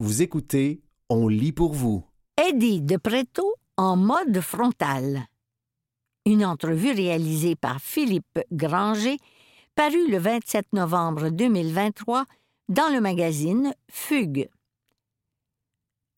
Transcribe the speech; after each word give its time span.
Vous 0.00 0.22
écoutez 0.22 0.80
On 1.08 1.26
lit 1.26 1.50
pour 1.50 1.72
vous. 1.72 2.04
Eddie 2.36 2.80
de 2.80 2.96
Preto 2.96 3.56
en 3.76 3.96
mode 3.96 4.40
frontal. 4.40 5.26
Une 6.24 6.44
entrevue 6.44 6.92
réalisée 6.92 7.56
par 7.56 7.80
Philippe 7.80 8.38
Granger, 8.52 9.16
parue 9.74 10.08
le 10.08 10.18
27 10.18 10.72
novembre 10.72 11.30
2023 11.30 12.26
dans 12.68 12.94
le 12.94 13.00
magazine 13.00 13.74
Fugue. 13.90 14.48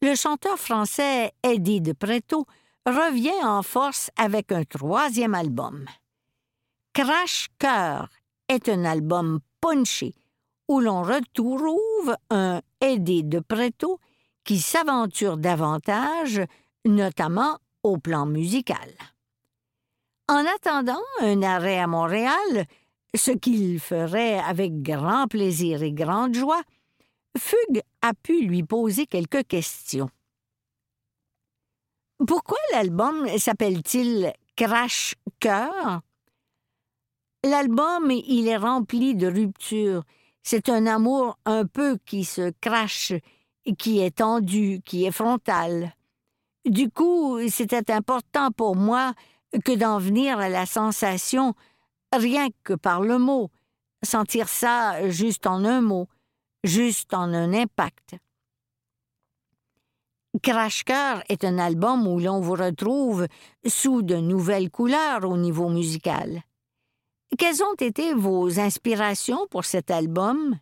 Le 0.02 0.14
chanteur 0.14 0.58
français 0.58 1.32
Eddie 1.42 1.80
de 1.80 1.94
Preto 1.94 2.44
revient 2.84 3.42
en 3.42 3.62
force 3.62 4.10
avec 4.16 4.52
un 4.52 4.64
troisième 4.64 5.34
album. 5.34 5.86
Crash 6.92 7.48
Cœur 7.58 8.10
est 8.46 8.68
un 8.68 8.84
album 8.84 9.40
punché 9.62 10.14
où 10.70 10.78
l'on 10.78 11.02
retrouve 11.02 12.14
un 12.30 12.62
Eddie 12.80 13.24
de 13.24 13.40
Preto 13.40 13.98
qui 14.44 14.60
s'aventure 14.60 15.36
davantage, 15.36 16.40
notamment 16.84 17.58
au 17.82 17.98
plan 17.98 18.24
musical. 18.24 18.88
En 20.28 20.44
attendant 20.46 21.02
un 21.22 21.42
arrêt 21.42 21.80
à 21.80 21.88
Montréal, 21.88 22.66
ce 23.16 23.32
qu'il 23.32 23.80
ferait 23.80 24.38
avec 24.38 24.80
grand 24.80 25.26
plaisir 25.26 25.82
et 25.82 25.90
grande 25.90 26.34
joie, 26.34 26.62
Fugue 27.36 27.82
a 28.00 28.14
pu 28.14 28.42
lui 28.42 28.62
poser 28.62 29.06
quelques 29.06 29.44
questions. 29.48 30.08
Pourquoi 32.24 32.58
l'album 32.70 33.26
s'appelle-t-il 33.38 34.32
Crash 34.54 35.16
Cœur? 35.40 36.00
L'album, 37.42 38.12
il 38.12 38.46
est 38.46 38.56
rempli 38.56 39.16
de 39.16 39.26
ruptures. 39.26 40.04
C'est 40.42 40.68
un 40.68 40.86
amour 40.86 41.38
un 41.44 41.66
peu 41.66 41.98
qui 42.04 42.24
se 42.24 42.52
crache, 42.60 43.12
qui 43.78 44.00
est 44.00 44.18
tendu, 44.18 44.80
qui 44.84 45.04
est 45.04 45.12
frontal. 45.12 45.94
Du 46.64 46.90
coup, 46.90 47.38
c'était 47.48 47.90
important 47.92 48.50
pour 48.50 48.76
moi 48.76 49.14
que 49.64 49.74
d'en 49.74 49.98
venir 49.98 50.38
à 50.38 50.48
la 50.48 50.66
sensation, 50.66 51.54
rien 52.12 52.48
que 52.64 52.74
par 52.74 53.02
le 53.02 53.18
mot, 53.18 53.50
sentir 54.02 54.48
ça 54.48 55.08
juste 55.08 55.46
en 55.46 55.64
un 55.64 55.80
mot, 55.80 56.08
juste 56.64 57.14
en 57.14 57.32
un 57.32 57.52
impact. 57.52 58.16
Crash 60.42 60.84
Cœur 60.84 61.22
est 61.28 61.44
un 61.44 61.58
album 61.58 62.06
où 62.06 62.20
l'on 62.20 62.40
vous 62.40 62.54
retrouve 62.54 63.26
sous 63.66 64.02
de 64.02 64.16
nouvelles 64.16 64.70
couleurs 64.70 65.24
au 65.24 65.36
niveau 65.36 65.68
musical. 65.68 66.42
Quelles 67.38 67.62
ont 67.62 67.74
été 67.74 68.12
vos 68.12 68.58
inspirations 68.58 69.46
pour 69.50 69.64
cet 69.64 69.90
album? 69.90 70.58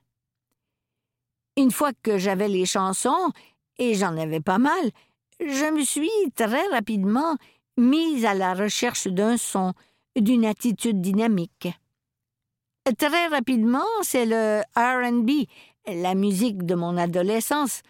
Une 1.56 1.70
fois 1.70 1.92
que 2.02 2.18
j'avais 2.18 2.48
les 2.48 2.66
chansons, 2.66 3.32
et 3.78 3.94
j'en 3.94 4.16
avais 4.16 4.40
pas 4.40 4.58
mal, 4.58 4.90
je 5.40 5.72
me 5.72 5.82
suis 5.82 6.10
très 6.34 6.66
rapidement 6.68 7.36
mise 7.76 8.24
à 8.24 8.34
la 8.34 8.54
recherche 8.54 9.06
d'un 9.06 9.36
son, 9.36 9.72
d'une 10.16 10.44
attitude 10.44 11.00
dynamique. 11.00 11.68
Très 12.98 13.26
rapidement, 13.28 13.86
c'est 14.02 14.26
le 14.26 14.62
RB, 14.76 15.46
la 15.86 16.14
musique 16.14 16.64
de 16.64 16.74
mon 16.74 16.96
adolescence, 16.96 17.82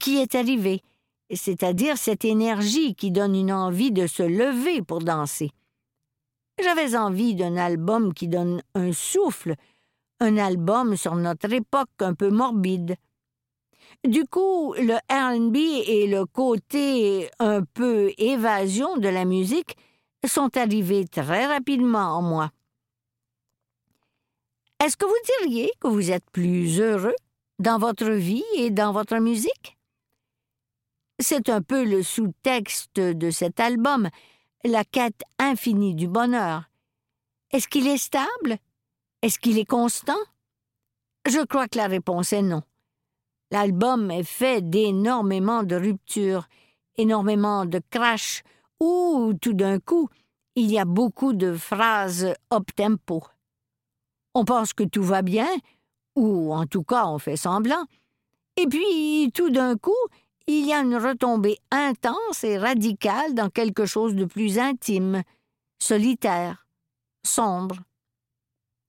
qui 0.00 0.16
est 0.16 0.34
arrivé, 0.34 0.82
c'est-à-dire 1.32 1.98
cette 1.98 2.24
énergie 2.24 2.94
qui 2.94 3.10
donne 3.10 3.34
une 3.34 3.52
envie 3.52 3.92
de 3.92 4.06
se 4.06 4.22
lever 4.22 4.82
pour 4.82 5.00
danser. 5.00 5.50
J'avais 6.62 6.96
envie 6.96 7.34
d'un 7.34 7.56
album 7.56 8.14
qui 8.14 8.28
donne 8.28 8.62
un 8.74 8.92
souffle, 8.92 9.54
un 10.20 10.36
album 10.36 10.96
sur 10.96 11.16
notre 11.16 11.52
époque 11.52 11.90
un 12.00 12.14
peu 12.14 12.30
morbide. 12.30 12.96
Du 14.04 14.24
coup, 14.24 14.74
le 14.74 14.94
RB 15.10 15.56
et 15.56 16.06
le 16.06 16.26
côté 16.26 17.30
un 17.38 17.62
peu 17.62 18.12
évasion 18.18 18.96
de 18.96 19.08
la 19.08 19.24
musique 19.24 19.76
sont 20.26 20.56
arrivés 20.56 21.06
très 21.06 21.46
rapidement 21.46 22.16
en 22.16 22.22
moi. 22.22 22.50
Est-ce 24.82 24.96
que 24.96 25.06
vous 25.06 25.40
diriez 25.40 25.70
que 25.80 25.88
vous 25.88 26.10
êtes 26.10 26.28
plus 26.30 26.80
heureux 26.80 27.14
dans 27.58 27.78
votre 27.78 28.10
vie 28.10 28.44
et 28.56 28.70
dans 28.70 28.92
votre 28.92 29.16
musique? 29.18 29.76
C'est 31.18 31.48
un 31.48 31.62
peu 31.62 31.84
le 31.84 32.02
sous-texte 32.02 32.96
de 32.96 33.30
cet 33.30 33.60
album, 33.60 34.08
la 34.64 34.84
quête 34.84 35.22
infinie 35.38 35.94
du 35.94 36.08
bonheur. 36.08 36.70
Est-ce 37.50 37.68
qu'il 37.68 37.86
est 37.86 37.98
stable? 37.98 38.58
Est-ce 39.22 39.38
qu'il 39.38 39.58
est 39.58 39.64
constant? 39.64 40.18
Je 41.26 41.44
crois 41.44 41.68
que 41.68 41.78
la 41.78 41.86
réponse 41.86 42.32
est 42.32 42.42
non. 42.42 42.62
L'album 43.50 44.10
est 44.10 44.24
fait 44.24 44.62
d'énormément 44.62 45.62
de 45.62 45.76
ruptures, 45.76 46.48
énormément 46.96 47.66
de 47.66 47.80
crash, 47.90 48.42
ou 48.80 49.32
tout 49.40 49.52
d'un 49.52 49.78
coup, 49.78 50.08
il 50.56 50.70
y 50.70 50.78
a 50.78 50.84
beaucoup 50.84 51.32
de 51.32 51.54
phrases 51.54 52.34
up-tempo. 52.52 53.22
On 54.34 54.44
pense 54.44 54.72
que 54.72 54.84
tout 54.84 55.02
va 55.02 55.22
bien, 55.22 55.48
ou 56.16 56.52
en 56.52 56.66
tout 56.66 56.82
cas 56.82 57.06
on 57.06 57.18
fait 57.18 57.36
semblant, 57.36 57.84
et 58.56 58.66
puis 58.66 59.30
tout 59.32 59.50
d'un 59.50 59.76
coup, 59.76 59.92
il 60.46 60.66
y 60.66 60.72
a 60.72 60.80
une 60.80 60.96
retombée 60.96 61.58
intense 61.70 62.44
et 62.44 62.58
radicale 62.58 63.34
dans 63.34 63.50
quelque 63.50 63.86
chose 63.86 64.14
de 64.14 64.24
plus 64.24 64.58
intime, 64.58 65.22
solitaire, 65.78 66.66
sombre. 67.24 67.76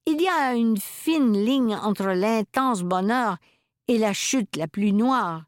Il 0.06 0.22
y 0.22 0.28
a 0.28 0.54
une 0.54 0.78
fine 0.78 1.34
ligne 1.34 1.76
entre 1.76 2.08
l'intense 2.08 2.84
bonheur 2.84 3.38
et 3.88 3.98
la 3.98 4.14
chute 4.14 4.56
la 4.56 4.68
plus 4.68 4.92
noire, 4.92 5.46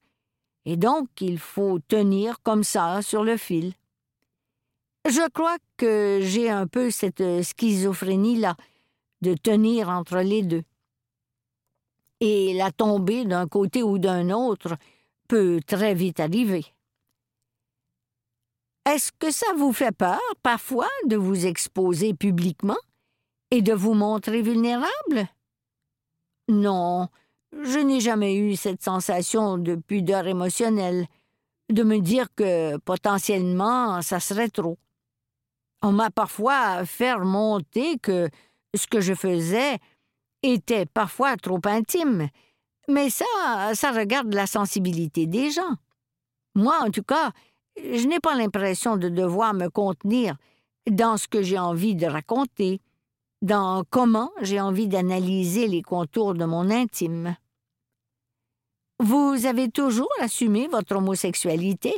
et 0.65 0.77
donc 0.77 1.09
il 1.21 1.39
faut 1.39 1.79
tenir 1.79 2.41
comme 2.41 2.63
ça 2.63 3.01
sur 3.01 3.23
le 3.23 3.37
fil. 3.37 3.73
Je 5.07 5.29
crois 5.29 5.57
que 5.77 6.19
j'ai 6.21 6.49
un 6.49 6.67
peu 6.67 6.91
cette 6.91 7.23
schizophrénie-là, 7.41 8.55
de 9.21 9.33
tenir 9.33 9.89
entre 9.89 10.17
les 10.17 10.43
deux. 10.43 10.63
Et 12.19 12.53
la 12.53 12.71
tombée 12.71 13.25
d'un 13.25 13.47
côté 13.47 13.83
ou 13.83 13.99
d'un 13.99 14.29
autre 14.31 14.77
peut 15.27 15.59
très 15.65 15.93
vite 15.93 16.19
arriver. 16.19 16.65
Est-ce 18.85 19.11
que 19.11 19.31
ça 19.31 19.47
vous 19.57 19.73
fait 19.73 19.91
peur, 19.91 20.21
parfois, 20.43 20.89
de 21.07 21.17
vous 21.17 21.45
exposer 21.45 22.13
publiquement 22.13 22.77
et 23.51 23.61
de 23.61 23.73
vous 23.73 23.93
montrer 23.93 24.41
vulnérable? 24.41 25.27
Non, 26.47 27.09
je 27.51 27.79
n'ai 27.79 27.99
jamais 27.99 28.35
eu 28.35 28.55
cette 28.55 28.81
sensation 28.81 29.57
de 29.57 29.75
pudeur 29.75 30.27
émotionnelle, 30.27 31.07
de 31.69 31.83
me 31.83 31.99
dire 31.99 32.27
que 32.33 32.77
potentiellement 32.77 34.01
ça 34.01 34.21
serait 34.21 34.47
trop. 34.47 34.77
On 35.81 35.91
m'a 35.91 36.09
parfois 36.09 36.85
fait 36.85 37.13
remonter 37.13 37.99
que 37.99 38.29
ce 38.73 38.87
que 38.87 39.01
je 39.01 39.13
faisais 39.13 39.79
était 40.43 40.85
parfois 40.85 41.35
trop 41.35 41.59
intime, 41.65 42.29
mais 42.87 43.09
ça, 43.09 43.25
ça 43.73 43.91
regarde 43.91 44.33
la 44.33 44.47
sensibilité 44.47 45.27
des 45.27 45.51
gens. 45.51 45.75
Moi, 46.55 46.75
en 46.81 46.89
tout 46.89 47.03
cas, 47.03 47.31
je 47.77 48.07
n'ai 48.07 48.19
pas 48.19 48.35
l'impression 48.35 48.97
de 48.97 49.09
devoir 49.09 49.53
me 49.53 49.67
contenir 49.69 50.35
dans 50.89 51.17
ce 51.17 51.27
que 51.27 51.41
j'ai 51.41 51.59
envie 51.59 51.95
de 51.95 52.07
raconter, 52.07 52.81
dans 53.41 53.83
comment 53.89 54.31
j'ai 54.41 54.59
envie 54.59 54.87
d'analyser 54.87 55.67
les 55.67 55.81
contours 55.81 56.33
de 56.33 56.45
mon 56.45 56.71
intime. 56.71 57.35
Vous 58.99 59.45
avez 59.45 59.69
toujours 59.69 60.09
assumé 60.21 60.67
votre 60.67 60.95
homosexualité, 60.95 61.93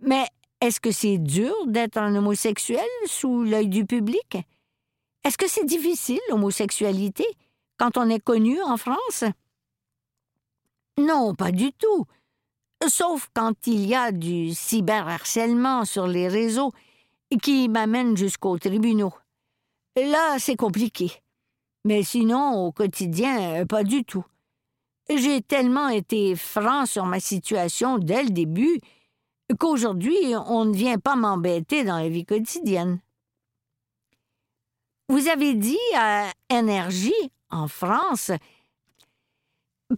mais 0.00 0.26
est-ce 0.60 0.80
que 0.80 0.90
c'est 0.90 1.18
dur 1.18 1.54
d'être 1.66 1.96
un 1.96 2.14
homosexuel 2.14 2.84
sous 3.06 3.44
l'œil 3.44 3.68
du 3.68 3.86
public? 3.86 4.36
Est-ce 5.24 5.38
que 5.38 5.48
c'est 5.48 5.64
difficile, 5.64 6.20
l'homosexualité, 6.28 7.24
quand 7.78 7.96
on 7.96 8.10
est 8.10 8.22
connu 8.22 8.60
en 8.62 8.76
France? 8.76 9.24
Non, 10.98 11.34
pas 11.34 11.50
du 11.50 11.72
tout. 11.72 12.06
Sauf 12.86 13.30
quand 13.34 13.66
il 13.66 13.86
y 13.86 13.94
a 13.94 14.12
du 14.12 14.54
cyberharcèlement 14.54 15.84
sur 15.84 16.06
les 16.06 16.28
réseaux 16.28 16.72
qui 17.42 17.68
m'amène 17.68 18.16
jusqu'aux 18.16 18.58
tribunaux. 18.58 19.12
Là, 19.96 20.38
c'est 20.38 20.56
compliqué. 20.56 21.12
Mais 21.84 22.02
sinon, 22.02 22.66
au 22.66 22.72
quotidien, 22.72 23.66
pas 23.66 23.84
du 23.84 24.04
tout. 24.04 24.24
J'ai 25.08 25.42
tellement 25.42 25.88
été 25.88 26.34
franc 26.34 26.86
sur 26.86 27.04
ma 27.04 27.20
situation 27.20 27.98
dès 27.98 28.22
le 28.22 28.30
début 28.30 28.80
qu'aujourd'hui, 29.58 30.16
on 30.46 30.64
ne 30.64 30.74
vient 30.74 30.98
pas 30.98 31.16
m'embêter 31.16 31.84
dans 31.84 31.98
la 31.98 32.08
vie 32.08 32.24
quotidienne. 32.24 33.00
Vous 35.08 35.28
avez 35.28 35.54
dit 35.54 35.76
à 35.96 36.30
Énergie, 36.48 37.12
en 37.50 37.68
France, 37.68 38.30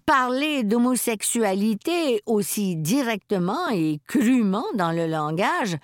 parler 0.04 0.64
d'homosexualité 0.64 2.22
aussi 2.26 2.76
directement 2.76 3.68
et 3.68 4.00
crûment 4.06 4.66
dans 4.74 4.92
le 4.92 5.06
langage, 5.06 5.76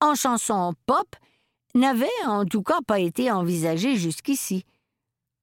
en 0.00 0.14
chanson 0.14 0.74
pop, 0.86 1.16
n'avait 1.74 2.08
en 2.26 2.44
tout 2.44 2.62
cas 2.62 2.80
pas 2.86 3.00
été 3.00 3.30
envisagé 3.30 3.96
jusqu'ici. 3.96 4.64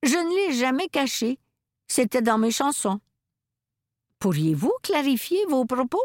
Je 0.03 0.15
ne 0.15 0.47
l'ai 0.47 0.57
jamais 0.57 0.87
caché. 0.87 1.39
C'était 1.87 2.21
dans 2.21 2.37
mes 2.37 2.51
chansons. 2.51 2.99
Pourriez-vous 4.19 4.71
clarifier 4.81 5.45
vos 5.49 5.65
propos? 5.65 6.03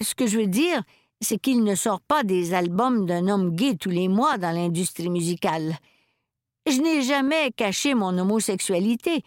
Ce 0.00 0.14
que 0.14 0.26
je 0.26 0.38
veux 0.38 0.46
dire, 0.46 0.82
c'est 1.20 1.38
qu'il 1.38 1.62
ne 1.62 1.74
sort 1.74 2.00
pas 2.00 2.22
des 2.22 2.54
albums 2.54 3.04
d'un 3.04 3.28
homme 3.28 3.54
gay 3.54 3.76
tous 3.76 3.90
les 3.90 4.08
mois 4.08 4.38
dans 4.38 4.52
l'industrie 4.52 5.10
musicale. 5.10 5.76
Je 6.66 6.80
n'ai 6.80 7.02
jamais 7.02 7.52
caché 7.52 7.94
mon 7.94 8.16
homosexualité, 8.16 9.22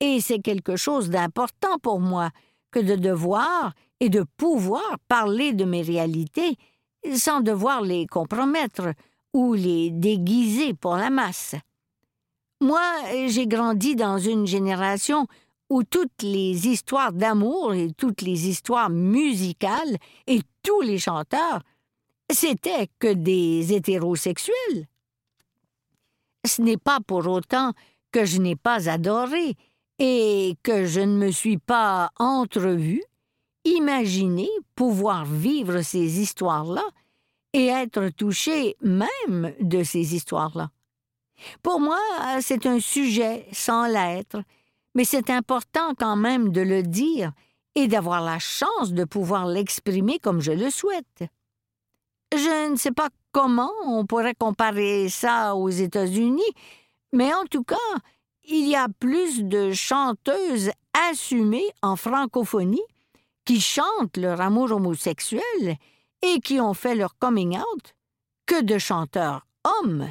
et 0.00 0.20
c'est 0.20 0.40
quelque 0.40 0.76
chose 0.76 1.10
d'important 1.10 1.78
pour 1.78 2.00
moi 2.00 2.30
que 2.70 2.80
de 2.80 2.96
devoir 2.96 3.72
et 4.00 4.08
de 4.08 4.24
pouvoir 4.36 4.98
parler 5.08 5.52
de 5.52 5.64
mes 5.64 5.82
réalités 5.82 6.56
sans 7.14 7.40
devoir 7.40 7.82
les 7.82 8.06
compromettre 8.06 8.92
ou 9.32 9.54
les 9.54 9.90
déguiser 9.90 10.74
pour 10.74 10.96
la 10.96 11.10
masse. 11.10 11.54
Moi, 12.60 12.82
j'ai 13.28 13.46
grandi 13.46 13.96
dans 13.96 14.18
une 14.18 14.46
génération 14.46 15.26
où 15.70 15.82
toutes 15.84 16.22
les 16.22 16.66
histoires 16.68 17.12
d'amour 17.12 17.74
et 17.74 17.92
toutes 17.92 18.22
les 18.22 18.48
histoires 18.48 18.90
musicales 18.90 19.96
et 20.26 20.40
tous 20.62 20.80
les 20.80 20.98
chanteurs, 20.98 21.62
c'étaient 22.30 22.88
que 22.98 23.12
des 23.12 23.72
hétérosexuels. 23.72 24.86
Ce 26.44 26.60
n'est 26.60 26.76
pas 26.76 26.98
pour 27.06 27.26
autant 27.26 27.72
que 28.12 28.24
je 28.24 28.38
n'ai 28.38 28.56
pas 28.56 28.88
adoré 28.88 29.54
et 30.00 30.56
que 30.62 30.86
je 30.86 31.00
ne 31.00 31.16
me 31.16 31.30
suis 31.30 31.58
pas 31.58 32.10
entrevue, 32.18 33.04
imaginé 33.64 34.48
pouvoir 34.74 35.26
vivre 35.26 35.82
ces 35.82 36.20
histoires-là 36.20 36.84
et 37.52 37.66
être 37.66 38.08
touché 38.08 38.76
même 38.80 39.52
de 39.60 39.82
ces 39.84 40.14
histoires-là. 40.14 40.70
Pour 41.62 41.80
moi, 41.80 41.98
c'est 42.40 42.64
un 42.64 42.80
sujet 42.80 43.46
sans 43.52 43.86
l'être, 43.86 44.42
mais 44.94 45.04
c'est 45.04 45.28
important 45.28 45.94
quand 45.98 46.16
même 46.16 46.50
de 46.50 46.62
le 46.62 46.82
dire 46.82 47.32
et 47.74 47.86
d'avoir 47.86 48.22
la 48.22 48.38
chance 48.38 48.92
de 48.92 49.04
pouvoir 49.04 49.46
l'exprimer 49.46 50.18
comme 50.18 50.40
je 50.40 50.52
le 50.52 50.70
souhaite. 50.70 51.24
Je 52.32 52.70
ne 52.70 52.76
sais 52.76 52.92
pas 52.92 53.10
comment 53.32 53.72
on 53.84 54.06
pourrait 54.06 54.34
comparer 54.34 55.10
ça 55.10 55.54
aux 55.56 55.68
États-Unis, 55.68 56.42
mais 57.12 57.34
en 57.34 57.44
tout 57.44 57.64
cas, 57.64 57.76
il 58.50 58.68
y 58.68 58.74
a 58.74 58.88
plus 58.88 59.44
de 59.44 59.72
chanteuses 59.72 60.70
assumées 61.08 61.70
en 61.82 61.94
francophonie 61.94 62.82
qui 63.44 63.60
chantent 63.60 64.16
leur 64.16 64.40
amour 64.40 64.72
homosexuel 64.72 65.76
et 66.22 66.40
qui 66.40 66.60
ont 66.60 66.74
fait 66.74 66.96
leur 66.96 67.16
coming 67.16 67.56
out 67.56 67.94
que 68.46 68.60
de 68.60 68.76
chanteurs 68.78 69.46
hommes. 69.64 70.08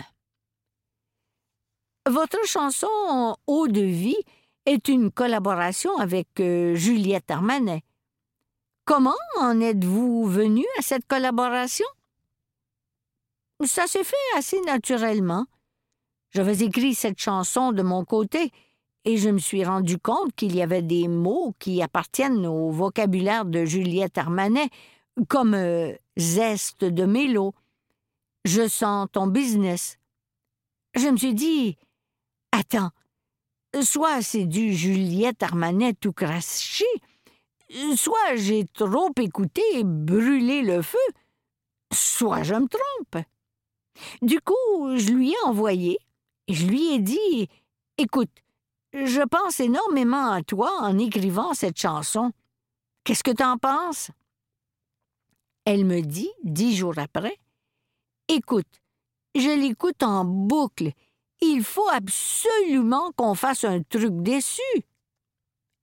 Votre 2.09 2.45
chanson 2.47 3.35
Eau 3.45 3.67
de 3.67 3.81
vie 3.81 4.23
est 4.65 4.87
une 4.87 5.11
collaboration 5.11 5.97
avec 5.97 6.39
euh, 6.39 6.75
Juliette 6.75 7.29
Armanet. 7.29 7.83
Comment 8.85 9.13
en 9.39 9.59
êtes-vous 9.59 10.25
venu 10.25 10.65
à 10.77 10.81
cette 10.81 11.05
collaboration? 11.07 11.85
Ça 13.65 13.85
s'est 13.85 14.05
fait 14.05 14.15
assez 14.37 14.61
naturellement. 14.61 15.45
J'avais 16.31 16.63
écrit 16.63 16.93
cette 16.93 17.19
chanson 17.19 17.71
de 17.71 17.81
mon 17.81 18.05
côté 18.05 18.51
et 19.05 19.17
je 19.17 19.29
me 19.29 19.39
suis 19.39 19.63
rendu 19.63 19.97
compte 19.97 20.33
qu'il 20.35 20.55
y 20.55 20.61
avait 20.61 20.81
des 20.81 21.07
mots 21.07 21.55
qui 21.59 21.81
appartiennent 21.81 22.45
au 22.45 22.69
vocabulaire 22.69 23.45
de 23.45 23.65
Juliette 23.65 24.17
Armanet, 24.17 24.69
comme 25.27 25.53
euh, 25.53 25.93
zeste 26.17 26.83
de 26.83 27.05
mélo, 27.05 27.53
je 28.45 28.67
sens 28.67 29.07
ton 29.11 29.27
business. 29.27 29.97
Je 30.95 31.07
me 31.07 31.17
suis 31.17 31.33
dit, 31.33 31.77
Attends, 32.51 32.91
soit 33.81 34.21
c'est 34.21 34.45
du 34.45 34.73
Juliette 34.73 35.43
Armanet 35.43 35.93
tout 35.93 36.13
craché, 36.13 36.85
soit 37.95 38.35
j'ai 38.35 38.65
trop 38.65 39.11
écouté 39.19 39.61
et 39.73 39.83
brûlé 39.83 40.61
le 40.61 40.81
feu, 40.81 40.97
soit 41.93 42.43
je 42.43 42.55
me 42.55 42.67
trompe. 42.67 43.25
Du 44.21 44.39
coup, 44.39 44.97
je 44.97 45.11
lui 45.11 45.31
ai 45.31 45.35
envoyé, 45.45 45.97
je 46.53 46.65
lui 46.65 46.93
ai 46.93 46.99
dit 46.99 47.49
Écoute, 47.97 48.31
je 48.93 49.21
pense 49.21 49.59
énormément 49.59 50.31
à 50.31 50.41
toi 50.41 50.71
en 50.81 50.97
écrivant 50.97 51.53
cette 51.53 51.79
chanson. 51.79 52.31
Qu'est-ce 53.03 53.23
que 53.23 53.31
t'en 53.31 53.57
penses? 53.57 54.11
Elle 55.65 55.85
me 55.85 56.01
dit, 56.01 56.31
dix 56.43 56.75
jours 56.75 56.97
après 56.97 57.37
Écoute, 58.27 58.81
je 59.35 59.49
l'écoute 59.49 60.01
en 60.01 60.25
boucle 60.25 60.91
il 61.41 61.63
faut 61.63 61.89
absolument 61.89 63.11
qu'on 63.15 63.35
fasse 63.35 63.63
un 63.63 63.81
truc 63.83 64.21
déçu. 64.21 64.61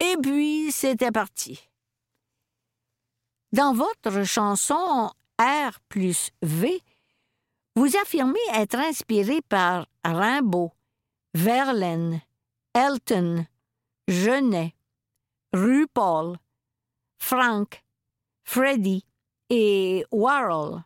Et 0.00 0.16
puis, 0.22 0.70
c'était 0.70 1.10
parti. 1.10 1.68
Dans 3.52 3.72
votre 3.72 4.24
chanson 4.24 5.10
R 5.40 5.80
plus 5.88 6.30
V, 6.42 6.80
vous 7.76 7.96
affirmez 7.98 8.40
être 8.54 8.78
inspiré 8.78 9.42
par 9.42 9.86
Rimbaud, 10.02 10.72
Verlaine, 11.34 12.22
Elton, 12.74 13.46
Genet, 14.08 14.74
RuPaul, 15.52 16.38
Frank, 17.18 17.84
Freddy 18.44 19.04
et 19.50 20.04
Warhol. 20.10 20.82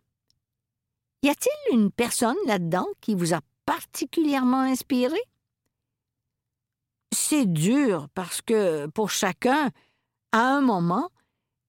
Y 1.22 1.28
a-t-il 1.28 1.76
une 1.76 1.92
personne 1.92 2.36
là-dedans 2.46 2.86
qui 3.00 3.14
vous 3.14 3.34
a 3.34 3.40
particulièrement 3.66 4.62
inspiré? 4.62 5.18
C'est 7.14 7.46
dur 7.46 8.08
parce 8.14 8.42
que, 8.42 8.86
pour 8.86 9.10
chacun, 9.10 9.70
à 10.32 10.40
un 10.40 10.60
moment, 10.60 11.10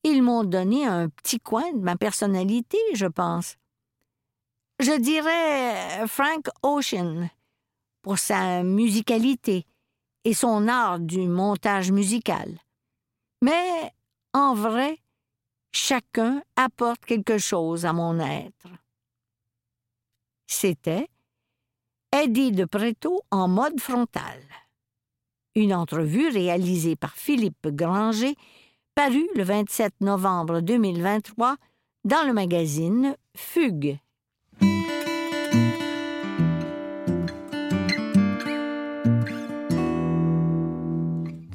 ils 0.03 0.23
m'ont 0.23 0.43
donné 0.43 0.85
un 0.85 1.09
petit 1.09 1.39
coin 1.39 1.71
de 1.73 1.79
ma 1.79 1.95
personnalité, 1.95 2.77
je 2.93 3.05
pense. 3.05 3.57
Je 4.81 4.99
dirais 4.99 6.07
Frank 6.07 6.47
Ocean, 6.63 7.29
pour 8.01 8.17
sa 8.17 8.63
musicalité 8.63 9.67
et 10.23 10.33
son 10.33 10.67
art 10.67 10.99
du 10.99 11.27
montage 11.27 11.91
musical. 11.91 12.57
Mais, 13.43 13.93
en 14.33 14.55
vrai, 14.55 14.97
chacun 15.71 16.41
apporte 16.55 17.05
quelque 17.05 17.37
chose 17.37 17.85
à 17.85 17.93
mon 17.93 18.19
être. 18.19 18.69
C'était 20.47 21.07
Eddie 22.11 22.51
de 22.51 22.65
Preto 22.65 23.21
en 23.29 23.47
mode 23.47 23.79
frontal. 23.79 24.41
Une 25.53 25.75
entrevue 25.75 26.29
réalisée 26.29 26.95
par 26.95 27.13
Philippe 27.13 27.67
Granger, 27.67 28.35
parue 28.95 29.29
le 29.35 29.43
27 29.43 30.01
novembre 30.01 30.59
2023 30.61 31.57
dans 32.03 32.25
le 32.25 32.33
magazine 32.33 33.15
Fugue. 33.37 33.99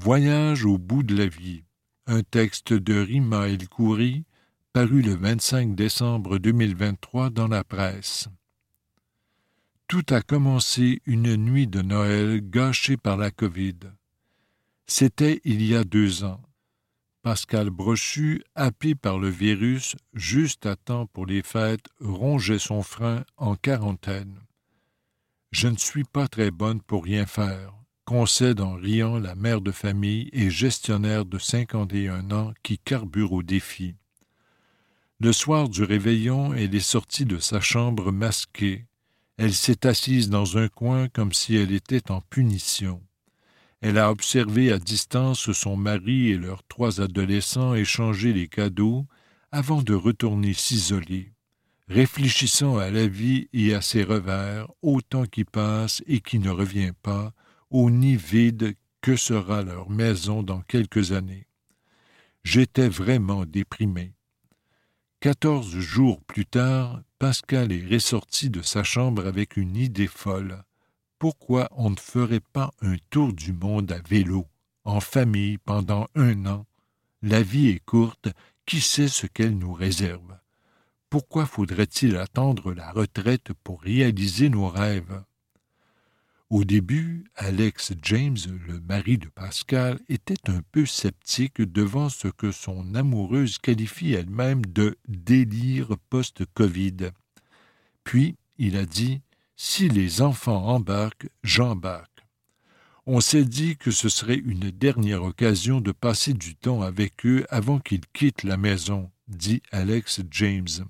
Voyage 0.06 0.64
au 0.64 0.78
bout 0.78 1.02
de 1.02 1.16
la 1.16 1.26
vie, 1.26 1.64
un 2.06 2.22
texte 2.22 2.72
de 2.72 2.96
Rima 2.96 3.48
El 3.48 3.66
paru 4.72 5.02
le 5.02 5.16
25 5.16 5.74
décembre 5.74 6.38
2023 6.38 7.30
dans 7.30 7.48
la 7.48 7.64
presse. 7.64 8.28
Tout 9.88 10.04
a 10.10 10.22
commencé 10.22 11.02
une 11.06 11.34
nuit 11.34 11.66
de 11.66 11.82
Noël 11.82 12.40
gâchée 12.40 12.96
par 12.96 13.16
la 13.16 13.32
Covid. 13.32 13.80
C'était 14.86 15.40
il 15.42 15.60
y 15.66 15.74
a 15.74 15.82
deux 15.82 16.22
ans. 16.22 16.40
Pascal 17.22 17.70
Brochu, 17.70 18.44
happé 18.54 18.94
par 18.94 19.18
le 19.18 19.28
virus, 19.28 19.96
juste 20.14 20.66
à 20.66 20.76
temps 20.76 21.06
pour 21.06 21.26
les 21.26 21.42
fêtes, 21.42 21.88
rongeait 21.98 22.60
son 22.60 22.84
frein 22.84 23.24
en 23.38 23.56
quarantaine. 23.56 24.38
Je 25.50 25.66
ne 25.66 25.76
suis 25.76 26.04
pas 26.04 26.28
très 26.28 26.52
bonne 26.52 26.80
pour 26.80 27.02
rien 27.02 27.26
faire, 27.26 27.74
concède 28.06 28.60
en 28.60 28.74
riant 28.74 29.18
la 29.18 29.34
mère 29.34 29.60
de 29.60 29.72
famille 29.72 30.30
et 30.32 30.48
gestionnaire 30.48 31.26
de 31.26 31.38
cinquante 31.38 31.92
et 31.92 32.08
un 32.08 32.30
ans 32.30 32.54
qui 32.62 32.78
carbure 32.78 33.32
au 33.32 33.42
défi. 33.42 33.96
Le 35.18 35.32
soir 35.32 35.68
du 35.68 35.82
réveillon, 35.82 36.54
elle 36.54 36.74
est 36.74 36.80
sortie 36.80 37.26
de 37.26 37.38
sa 37.38 37.60
chambre 37.60 38.12
masquée, 38.12 38.86
elle 39.38 39.52
s'est 39.52 39.86
assise 39.86 40.30
dans 40.30 40.56
un 40.56 40.68
coin 40.68 41.08
comme 41.08 41.32
si 41.32 41.56
elle 41.56 41.72
était 41.72 42.10
en 42.10 42.20
punition. 42.20 43.02
Elle 43.80 43.98
a 43.98 44.10
observé 44.10 44.72
à 44.72 44.78
distance 44.78 45.52
son 45.52 45.76
mari 45.76 46.30
et 46.30 46.38
leurs 46.38 46.62
trois 46.68 47.00
adolescents 47.00 47.74
échanger 47.74 48.32
les 48.32 48.48
cadeaux 48.48 49.04
avant 49.50 49.82
de 49.82 49.94
retourner 49.94 50.54
s'isoler, 50.54 51.32
réfléchissant 51.88 52.78
à 52.78 52.88
la 52.90 53.06
vie 53.08 53.48
et 53.52 53.74
à 53.74 53.82
ses 53.82 54.04
revers, 54.04 54.70
au 54.80 55.00
temps 55.02 55.26
qui 55.26 55.44
passe 55.44 56.02
et 56.06 56.20
qui 56.20 56.38
ne 56.38 56.50
revient 56.50 56.92
pas, 57.02 57.32
au 57.70 57.90
nid 57.90 58.16
vide 58.16 58.74
que 59.00 59.16
sera 59.16 59.62
leur 59.62 59.90
maison 59.90 60.42
dans 60.42 60.60
quelques 60.62 61.12
années. 61.12 61.46
J'étais 62.44 62.88
vraiment 62.88 63.44
déprimé. 63.44 64.12
Quatorze 65.20 65.78
jours 65.78 66.20
plus 66.22 66.46
tard, 66.46 67.02
Pascal 67.18 67.72
est 67.72 67.86
ressorti 67.86 68.50
de 68.50 68.62
sa 68.62 68.84
chambre 68.84 69.26
avec 69.26 69.56
une 69.56 69.76
idée 69.76 70.06
folle. 70.06 70.62
Pourquoi 71.18 71.68
on 71.72 71.90
ne 71.90 71.96
ferait 71.96 72.40
pas 72.40 72.70
un 72.82 72.96
tour 73.10 73.32
du 73.32 73.52
monde 73.52 73.90
à 73.90 73.98
vélo, 74.00 74.46
en 74.84 75.00
famille 75.00 75.58
pendant 75.58 76.06
un 76.14 76.46
an? 76.46 76.66
La 77.22 77.42
vie 77.42 77.68
est 77.68 77.84
courte, 77.84 78.28
qui 78.66 78.80
sait 78.80 79.08
ce 79.08 79.26
qu'elle 79.26 79.56
nous 79.56 79.72
réserve? 79.72 80.38
Pourquoi 81.08 81.46
faudrait-il 81.46 82.16
attendre 82.16 82.74
la 82.74 82.92
retraite 82.92 83.52
pour 83.64 83.80
réaliser 83.80 84.50
nos 84.50 84.68
rêves? 84.68 85.22
Au 86.48 86.62
début, 86.64 87.24
Alex 87.34 87.92
James, 88.02 88.36
le 88.68 88.80
mari 88.80 89.18
de 89.18 89.28
Pascal, 89.28 89.98
était 90.08 90.48
un 90.48 90.62
peu 90.70 90.86
sceptique 90.86 91.60
devant 91.60 92.08
ce 92.08 92.28
que 92.28 92.52
son 92.52 92.94
amoureuse 92.94 93.58
qualifie 93.58 94.12
elle-même 94.12 94.64
de 94.64 94.96
délire 95.08 95.96
post-Covid. 96.08 97.10
Puis, 98.04 98.36
il 98.58 98.76
a 98.76 98.86
dit 98.86 99.22
Si 99.56 99.88
les 99.88 100.22
enfants 100.22 100.68
embarquent, 100.68 101.28
j'embarque. 101.42 102.24
On 103.06 103.18
s'est 103.18 103.44
dit 103.44 103.76
que 103.76 103.90
ce 103.90 104.08
serait 104.08 104.36
une 104.36 104.70
dernière 104.70 105.24
occasion 105.24 105.80
de 105.80 105.90
passer 105.90 106.32
du 106.32 106.54
temps 106.54 106.80
avec 106.80 107.26
eux 107.26 107.44
avant 107.50 107.80
qu'ils 107.80 108.06
quittent 108.12 108.44
la 108.44 108.56
maison, 108.56 109.10
dit 109.26 109.62
Alex 109.72 110.20
James. 110.30 110.86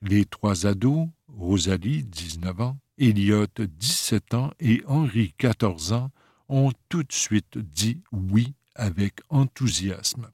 Les 0.00 0.24
trois 0.24 0.66
ados, 0.66 1.08
Rosalie, 1.28 2.02
19 2.02 2.60
ans, 2.60 2.78
Elliot, 3.02 3.48
17 3.58 4.34
ans, 4.34 4.52
et 4.60 4.80
Henri, 4.86 5.34
14 5.36 5.92
ans, 5.92 6.12
ont 6.48 6.70
tout 6.88 7.02
de 7.02 7.12
suite 7.12 7.58
dit 7.58 8.00
oui 8.12 8.54
avec 8.76 9.14
enthousiasme. 9.28 10.30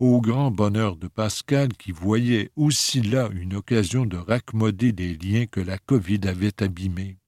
Au 0.00 0.20
grand 0.20 0.50
bonheur 0.50 0.96
de 0.96 1.06
Pascal, 1.06 1.68
qui 1.74 1.92
voyait 1.92 2.50
aussi 2.56 3.02
là 3.02 3.30
une 3.32 3.54
occasion 3.54 4.04
de 4.04 4.16
raccommoder 4.16 4.90
des 4.90 5.14
liens 5.14 5.46
que 5.46 5.60
la 5.60 5.78
Covid 5.78 6.22
avait 6.24 6.60
abîmés. 6.60 7.18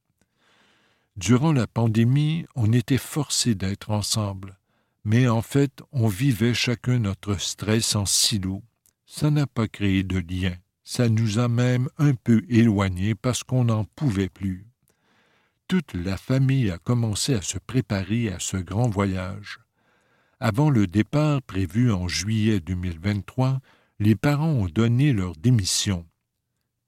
Durant 1.17 1.53
la 1.53 1.69
pandémie, 1.69 2.45
on 2.57 2.73
était 2.73 2.99
forcés 2.99 3.55
d'être 3.55 3.93
ensemble, 3.93 4.59
mais 5.05 5.29
en 5.29 5.41
fait, 5.41 5.83
on 5.93 6.09
vivait 6.09 6.53
chacun 6.53 6.99
notre 6.99 7.41
stress 7.41 7.95
en 7.95 8.07
silo. 8.07 8.65
Ça 9.07 9.31
n'a 9.31 9.47
pas 9.47 9.69
créé 9.69 10.03
de 10.03 10.19
lien 10.19 10.57
ça 10.91 11.11
nous 11.11 11.39
a 11.39 11.49
même 11.49 11.91
un 11.99 12.15
peu 12.15 12.43
éloignés 12.49 13.15
parce 13.15 13.45
qu'on 13.45 13.65
n'en 13.65 13.85
pouvait 13.85 14.31
plus. 14.31 14.65
Toute 15.69 15.93
la 15.93 16.17
famille 16.17 16.71
a 16.71 16.79
commencé 16.79 17.35
à 17.35 17.43
se 17.43 17.59
préparer 17.59 18.33
à 18.33 18.39
ce 18.39 18.57
grand 18.57 18.89
voyage. 18.89 19.59
Avant 20.41 20.71
le 20.71 20.87
départ 20.87 21.43
prévu 21.43 21.93
en 21.93 22.09
juillet 22.09 22.61
2023, 22.61 23.61
les 23.99 24.15
parents 24.15 24.49
ont 24.49 24.67
donné 24.67 25.13
leur 25.13 25.33
démission. 25.37 26.07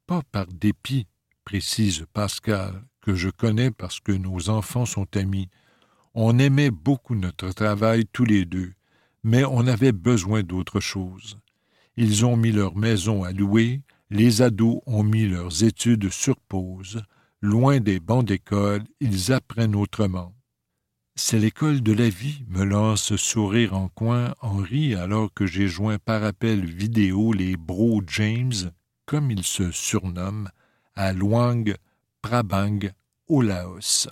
Pas 0.06 0.22
par 0.32 0.46
dépit, 0.46 1.06
précise 1.44 2.06
Pascal, 2.14 2.82
que 3.02 3.14
je 3.14 3.28
connais 3.28 3.70
parce 3.70 4.00
que 4.00 4.12
nos 4.12 4.48
enfants 4.48 4.86
sont 4.86 5.14
amis. 5.14 5.50
On 6.14 6.38
aimait 6.38 6.70
beaucoup 6.70 7.14
notre 7.14 7.50
travail 7.50 8.06
tous 8.10 8.24
les 8.24 8.46
deux, 8.46 8.72
mais 9.24 9.44
on 9.44 9.66
avait 9.66 9.92
besoin 9.92 10.42
d'autre 10.42 10.80
chose. 10.80 11.39
Ils 12.02 12.24
ont 12.24 12.34
mis 12.34 12.50
leur 12.50 12.76
maison 12.76 13.24
à 13.24 13.30
louer, 13.30 13.82
les 14.08 14.40
ados 14.40 14.80
ont 14.86 15.02
mis 15.02 15.26
leurs 15.26 15.64
études 15.64 16.08
sur 16.08 16.40
pause. 16.40 17.02
Loin 17.42 17.78
des 17.78 18.00
bancs 18.00 18.24
d'école, 18.24 18.84
ils 19.00 19.32
apprennent 19.32 19.76
autrement. 19.76 20.32
C'est 21.14 21.38
l'école 21.38 21.82
de 21.82 21.92
la 21.92 22.08
vie, 22.08 22.42
me 22.48 22.64
lance 22.64 23.14
sourire 23.16 23.74
en 23.74 23.88
coin 23.88 24.34
Henri 24.40 24.94
alors 24.94 25.30
que 25.34 25.44
j'ai 25.44 25.68
joint 25.68 25.98
par 25.98 26.24
appel 26.24 26.64
vidéo 26.64 27.34
les 27.34 27.58
Bro 27.58 28.00
James, 28.06 28.72
comme 29.04 29.30
ils 29.30 29.44
se 29.44 29.70
surnomment, 29.70 30.48
à 30.94 31.12
Luang 31.12 31.74
Prabang, 32.22 32.78
au 33.28 33.42
Laos. 33.42 34.08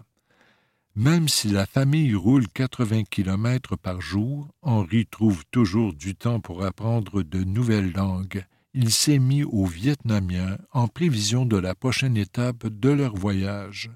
Même 0.99 1.29
si 1.29 1.49
la 1.49 1.65
famille 1.65 2.15
roule 2.15 2.47
80 2.49 3.05
kilomètres 3.05 3.77
par 3.77 4.03
jour, 4.03 4.49
Henri 4.61 5.07
trouve 5.07 5.45
toujours 5.51 5.95
du 5.95 6.15
temps 6.15 6.41
pour 6.41 6.65
apprendre 6.65 7.23
de 7.23 7.43
nouvelles 7.45 7.93
langues 7.93 8.45
il 8.75 8.93
s'est 8.93 9.19
mis 9.19 9.43
au 9.43 9.67
vietnamien 9.67 10.57
en 10.73 10.89
prévision 10.89 11.47
de 11.47 11.57
la 11.57 11.75
prochaine 11.75 12.17
étape 12.17 12.67
de 12.67 12.91
leur 12.91 13.17
voyage. 13.17 13.91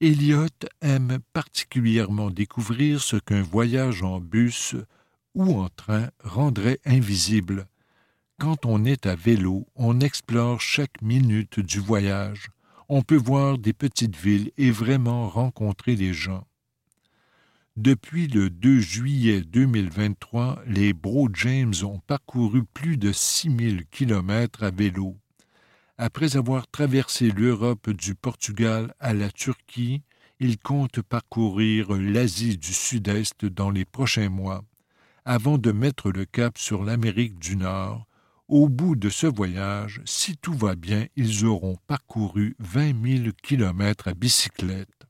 Elliot 0.00 0.46
aime 0.80 1.18
particulièrement 1.32 2.30
découvrir 2.30 3.02
ce 3.02 3.16
qu'un 3.16 3.42
voyage 3.42 4.02
en 4.02 4.20
bus 4.20 4.76
ou 5.34 5.60
en 5.60 5.68
train 5.68 6.08
rendrait 6.24 6.78
invisible. 6.84 7.66
Quand 8.38 8.64
on 8.64 8.84
est 8.84 9.06
à 9.06 9.14
vélo, 9.14 9.66
on 9.76 10.00
explore 10.00 10.60
chaque 10.60 11.02
minute 11.02 11.60
du 11.60 11.78
voyage. 11.78 12.48
On 12.88 13.02
peut 13.02 13.16
voir 13.16 13.58
des 13.58 13.72
petites 13.72 14.16
villes 14.16 14.50
et 14.56 14.70
vraiment 14.70 15.28
rencontrer 15.28 15.96
des 15.96 16.12
gens. 16.12 16.44
Depuis 17.76 18.26
le 18.28 18.50
2 18.50 18.80
juillet 18.80 19.40
2023, 19.40 20.62
les 20.66 20.92
Bro 20.92 21.30
James 21.32 21.72
ont 21.84 22.00
parcouru 22.00 22.64
plus 22.64 22.98
de 22.98 23.12
6000 23.12 23.86
kilomètres 23.86 24.62
à 24.62 24.70
vélo. 24.70 25.16
Après 25.96 26.36
avoir 26.36 26.66
traversé 26.68 27.30
l'Europe 27.30 27.88
du 27.90 28.14
Portugal 28.14 28.94
à 29.00 29.14
la 29.14 29.30
Turquie, 29.30 30.02
ils 30.38 30.58
comptent 30.58 31.00
parcourir 31.00 31.92
l'Asie 31.92 32.58
du 32.58 32.74
Sud-Est 32.74 33.46
dans 33.46 33.70
les 33.70 33.84
prochains 33.84 34.28
mois, 34.28 34.64
avant 35.24 35.56
de 35.56 35.72
mettre 35.72 36.10
le 36.10 36.24
cap 36.24 36.58
sur 36.58 36.84
l'Amérique 36.84 37.38
du 37.38 37.56
Nord. 37.56 38.06
Au 38.52 38.68
bout 38.68 38.96
de 38.96 39.08
ce 39.08 39.26
voyage, 39.26 40.02
si 40.04 40.36
tout 40.36 40.52
va 40.52 40.74
bien, 40.74 41.06
ils 41.16 41.46
auront 41.46 41.78
parcouru 41.86 42.54
20 42.58 43.22
000 43.22 43.32
kilomètres 43.42 44.08
à 44.08 44.12
bicyclette. 44.12 45.06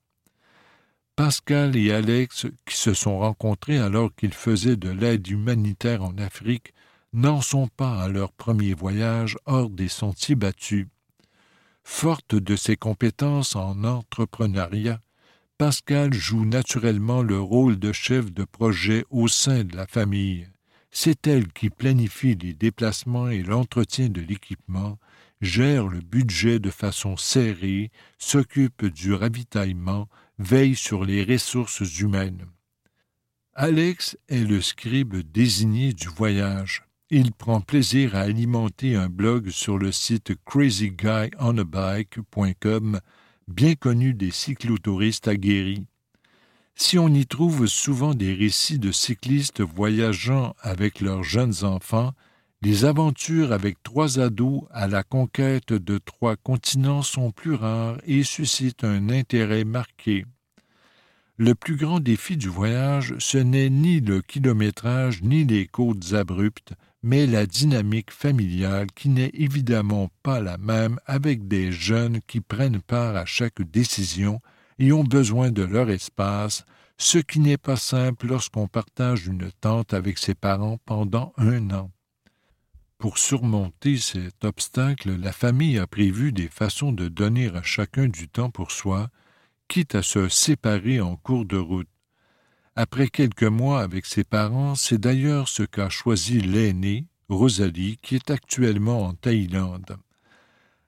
Pascal 1.17 1.75
et 1.75 1.91
Alex, 1.91 2.47
qui 2.65 2.77
se 2.77 2.95
sont 2.95 3.19
rencontrés 3.19 3.79
alors 3.79 4.15
qu'ils 4.15 4.33
faisaient 4.33 4.77
de 4.77 4.91
l'aide 4.91 5.27
humanitaire 5.27 6.05
en 6.05 6.17
Afrique, 6.19 6.73
n'en 7.13 7.41
sont 7.41 7.67
pas 7.67 8.01
à 8.01 8.07
leur 8.07 8.31
premier 8.31 8.75
voyage 8.75 9.37
hors 9.45 9.71
des 9.71 9.89
sentiers 9.89 10.37
battus. 10.37 10.87
Forte 11.83 12.37
de 12.37 12.55
ses 12.55 12.77
compétences 12.77 13.57
en 13.57 13.83
entrepreneuriat, 13.83 15.01
Pascal 15.59 16.15
joue 16.15 16.45
naturellement 16.45 17.23
le 17.23 17.41
rôle 17.41 17.77
de 17.77 17.91
chef 17.91 18.33
de 18.33 18.45
projet 18.45 19.05
au 19.11 19.27
sein 19.27 19.65
de 19.65 19.75
la 19.75 19.89
famille. 19.89 20.52
C'est 20.95 21.27
elle 21.27 21.49
qui 21.49 21.71
planifie 21.71 22.37
les 22.37 22.53
déplacements 22.53 23.31
et 23.31 23.43
l'entretien 23.43 24.11
de 24.11 24.21
l'équipement, 24.21 24.99
gère 25.41 25.89
le 25.89 26.01
budget 26.01 26.59
de 26.59 26.69
façon 26.71 27.17
serrée, 27.17 27.91
s'occupe 28.19 28.85
du 28.85 29.15
ravitaillement, 29.15 30.07
veille 30.39 30.77
sur 30.77 31.07
les 31.07 31.25
ressources 31.25 31.99
humaines. 31.99 32.45
Alex 33.55 34.19
est 34.29 34.45
le 34.45 34.61
scribe 34.61 35.17
désigné 35.17 35.95
du 35.95 36.09
voyage. 36.09 36.83
Il 37.09 37.33
prend 37.33 37.63
plaisir 37.63 38.15
à 38.15 38.21
alimenter 38.21 38.95
un 38.95 39.09
blog 39.09 39.49
sur 39.49 39.79
le 39.79 39.93
site 39.93 40.35
crazyguyonabike.com, 40.45 43.01
bien 43.49 43.75
connu 43.75 44.13
des 44.13 44.31
cyclotouristes 44.31 45.29
aguerris. 45.29 45.87
Si 46.75 46.99
on 46.99 47.09
y 47.09 47.27
trouve 47.27 47.67
souvent 47.67 48.15
des 48.15 48.35
récits 48.35 48.79
de 48.79 48.93
cyclistes 48.93 49.61
voyageant 49.61 50.55
avec 50.61 51.01
leurs 51.01 51.23
jeunes 51.23 51.65
enfants, 51.65 52.13
les 52.63 52.85
aventures 52.85 53.53
avec 53.53 53.83
trois 53.83 54.21
ados 54.21 54.63
à 54.71 54.87
la 54.87 55.03
conquête 55.03 55.73
de 55.73 55.99
trois 55.99 56.37
continents 56.37 57.03
sont 57.03 57.31
plus 57.31 57.55
rares 57.55 57.99
et 58.07 58.23
suscitent 58.23 58.85
un 58.85 59.09
intérêt 59.09 59.65
marqué. 59.65 60.25
Le 61.39 61.55
plus 61.55 61.77
grand 61.77 61.99
défi 61.99 62.37
du 62.37 62.49
voyage, 62.49 63.15
ce 63.19 63.39
n'est 63.39 63.71
ni 63.71 64.01
le 64.01 64.23
kilométrage 64.23 65.23
ni 65.23 65.45
les 65.45 65.67
côtes 65.67 66.13
abruptes, 66.13 66.75
mais 67.03 67.27
la 67.27 67.47
dynamique 67.47 68.13
familiale 68.13 68.87
qui 68.95 69.09
n'est 69.09 69.33
évidemment 69.35 70.09
pas 70.23 70.41
la 70.41 70.57
même 70.57 71.01
avec 71.07 71.49
des 71.49 71.73
jeunes 71.73 72.21
qui 72.29 72.41
prennent 72.41 72.81
part 72.81 73.17
à 73.17 73.25
chaque 73.25 73.61
décision 73.63 74.41
ont 74.91 75.05
besoin 75.05 75.51
de 75.51 75.63
leur 75.63 75.91
espace, 75.91 76.65
ce 76.97 77.19
qui 77.19 77.41
n'est 77.41 77.59
pas 77.59 77.77
simple 77.77 78.27
lorsqu'on 78.27 78.69
partage 78.69 79.27
une 79.27 79.51
tente 79.61 79.93
avec 79.93 80.19
ses 80.19 80.35
parents 80.35 80.79
pendant 80.87 81.35
un 81.37 81.71
an. 81.71 81.91
Pour 82.97 83.19
surmonter 83.19 83.97
cet 83.99 84.45
obstacle, 84.45 85.17
la 85.17 85.33
famille 85.33 85.79
a 85.79 85.87
prévu 85.87 86.33
des 86.33 86.49
façons 86.49 86.93
de 86.93 87.09
donner 87.09 87.49
à 87.49 87.63
chacun 87.63 88.07
du 88.07 88.29
temps 88.29 88.51
pour 88.51 88.71
soi, 88.71 89.11
quitte 89.69 89.95
à 89.95 90.03
se 90.03 90.29
séparer 90.29 91.01
en 91.01 91.17
cours 91.17 91.45
de 91.45 91.57
route. 91.57 91.89
Après 92.77 93.09
quelques 93.09 93.43
mois 93.43 93.83
avec 93.83 94.07
ses 94.07 94.25
parents, 94.25 94.75
c'est 94.75 95.01
d'ailleurs 95.01 95.49
ce 95.49 95.65
qu'a 95.65 95.89
choisi 95.89 96.41
l'aînée, 96.41 97.07
Rosalie, 97.29 97.99
qui 98.03 98.15
est 98.15 98.31
actuellement 98.31 99.07
en 99.07 99.15
Thaïlande. 99.15 99.97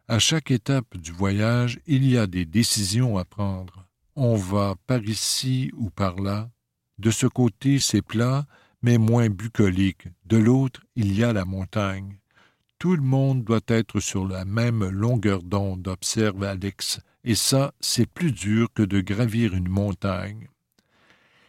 À 0.06 0.18
chaque 0.18 0.50
étape 0.50 0.96
du 0.96 1.12
voyage, 1.12 1.80
il 1.86 2.08
y 2.08 2.16
a 2.16 2.26
des 2.26 2.44
décisions 2.44 3.18
à 3.18 3.24
prendre. 3.24 3.84
On 4.16 4.37
va 4.37 4.76
par 4.87 5.02
ici 5.02 5.73
ou 5.76 5.90
par 5.90 6.21
là. 6.21 6.49
De 6.99 7.11
ce 7.11 7.26
côté, 7.26 7.80
c'est 7.80 8.02
plat, 8.02 8.47
mais 8.80 8.97
moins 8.97 9.28
bucolique. 9.28 10.06
De 10.25 10.37
l'autre, 10.37 10.83
il 10.94 11.18
y 11.18 11.25
a 11.25 11.33
la 11.33 11.44
montagne. 11.44 12.21
Tout 12.78 12.94
le 12.94 13.02
monde 13.02 13.42
doit 13.42 13.66
être 13.66 13.99
sur 13.99 14.25
la 14.26 14.44
même 14.44 14.88
longueur 14.88 15.42
d'onde, 15.42 15.88
observe 15.88 16.44
Alex, 16.44 17.00
et 17.25 17.35
ça, 17.35 17.73
c'est 17.80 18.06
plus 18.06 18.30
dur 18.30 18.68
que 18.73 18.83
de 18.83 19.00
gravir 19.00 19.54
une 19.54 19.68
montagne. 19.68 20.49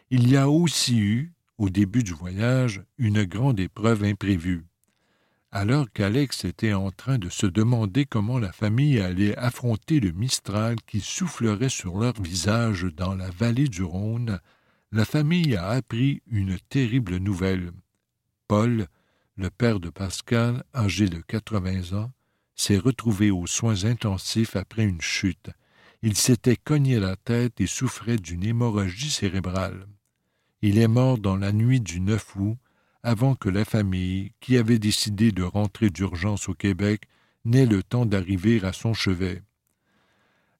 Il 0.09 0.27
y 0.27 0.37
a 0.37 0.49
aussi 0.49 0.97
eu, 0.99 1.33
au 1.59 1.69
début 1.69 2.03
du 2.03 2.13
voyage, 2.13 2.83
une 2.97 3.25
grande 3.25 3.59
épreuve 3.59 4.03
imprévue. 4.05 4.65
Alors 5.57 5.89
qu'Alex 5.89 6.43
était 6.43 6.73
en 6.73 6.91
train 6.91 7.17
de 7.17 7.29
se 7.29 7.45
demander 7.45 8.03
comment 8.03 8.39
la 8.39 8.51
famille 8.51 8.99
allait 8.99 9.37
affronter 9.37 10.01
le 10.01 10.11
Mistral 10.11 10.75
qui 10.85 10.99
soufflerait 10.99 11.69
sur 11.69 11.97
leur 11.97 12.21
visage 12.21 12.83
dans 12.83 13.15
la 13.15 13.29
vallée 13.29 13.69
du 13.69 13.81
Rhône, 13.81 14.41
la 14.91 15.05
famille 15.05 15.55
a 15.55 15.69
appris 15.69 16.21
une 16.29 16.59
terrible 16.67 17.15
nouvelle. 17.19 17.71
Paul, 18.49 18.87
le 19.37 19.49
père 19.49 19.79
de 19.79 19.89
Pascal, 19.89 20.65
âgé 20.75 21.07
de 21.07 21.21
80 21.21 21.97
ans, 21.97 22.11
s'est 22.55 22.77
retrouvé 22.77 23.31
aux 23.31 23.47
soins 23.47 23.85
intensifs 23.85 24.57
après 24.57 24.83
une 24.83 24.99
chute. 24.99 25.51
Il 26.01 26.17
s'était 26.17 26.57
cogné 26.57 26.99
la 26.99 27.15
tête 27.15 27.61
et 27.61 27.67
souffrait 27.67 28.17
d'une 28.17 28.43
hémorragie 28.43 29.09
cérébrale. 29.09 29.87
Il 30.61 30.77
est 30.79 30.89
mort 30.89 31.17
dans 31.17 31.37
la 31.37 31.53
nuit 31.53 31.79
du 31.79 32.01
9 32.01 32.35
août, 32.35 32.57
avant 33.05 33.35
que 33.35 33.49
la 33.49 33.65
famille, 33.65 34.31
qui 34.39 34.57
avait 34.57 34.79
décidé 34.79 35.31
de 35.31 35.43
rentrer 35.43 35.91
d'urgence 35.91 36.49
au 36.49 36.55
Québec, 36.55 37.03
n'ait 37.45 37.67
le 37.67 37.83
temps 37.83 38.07
d'arriver 38.07 38.65
à 38.65 38.73
son 38.73 38.95
chevet. 38.95 39.43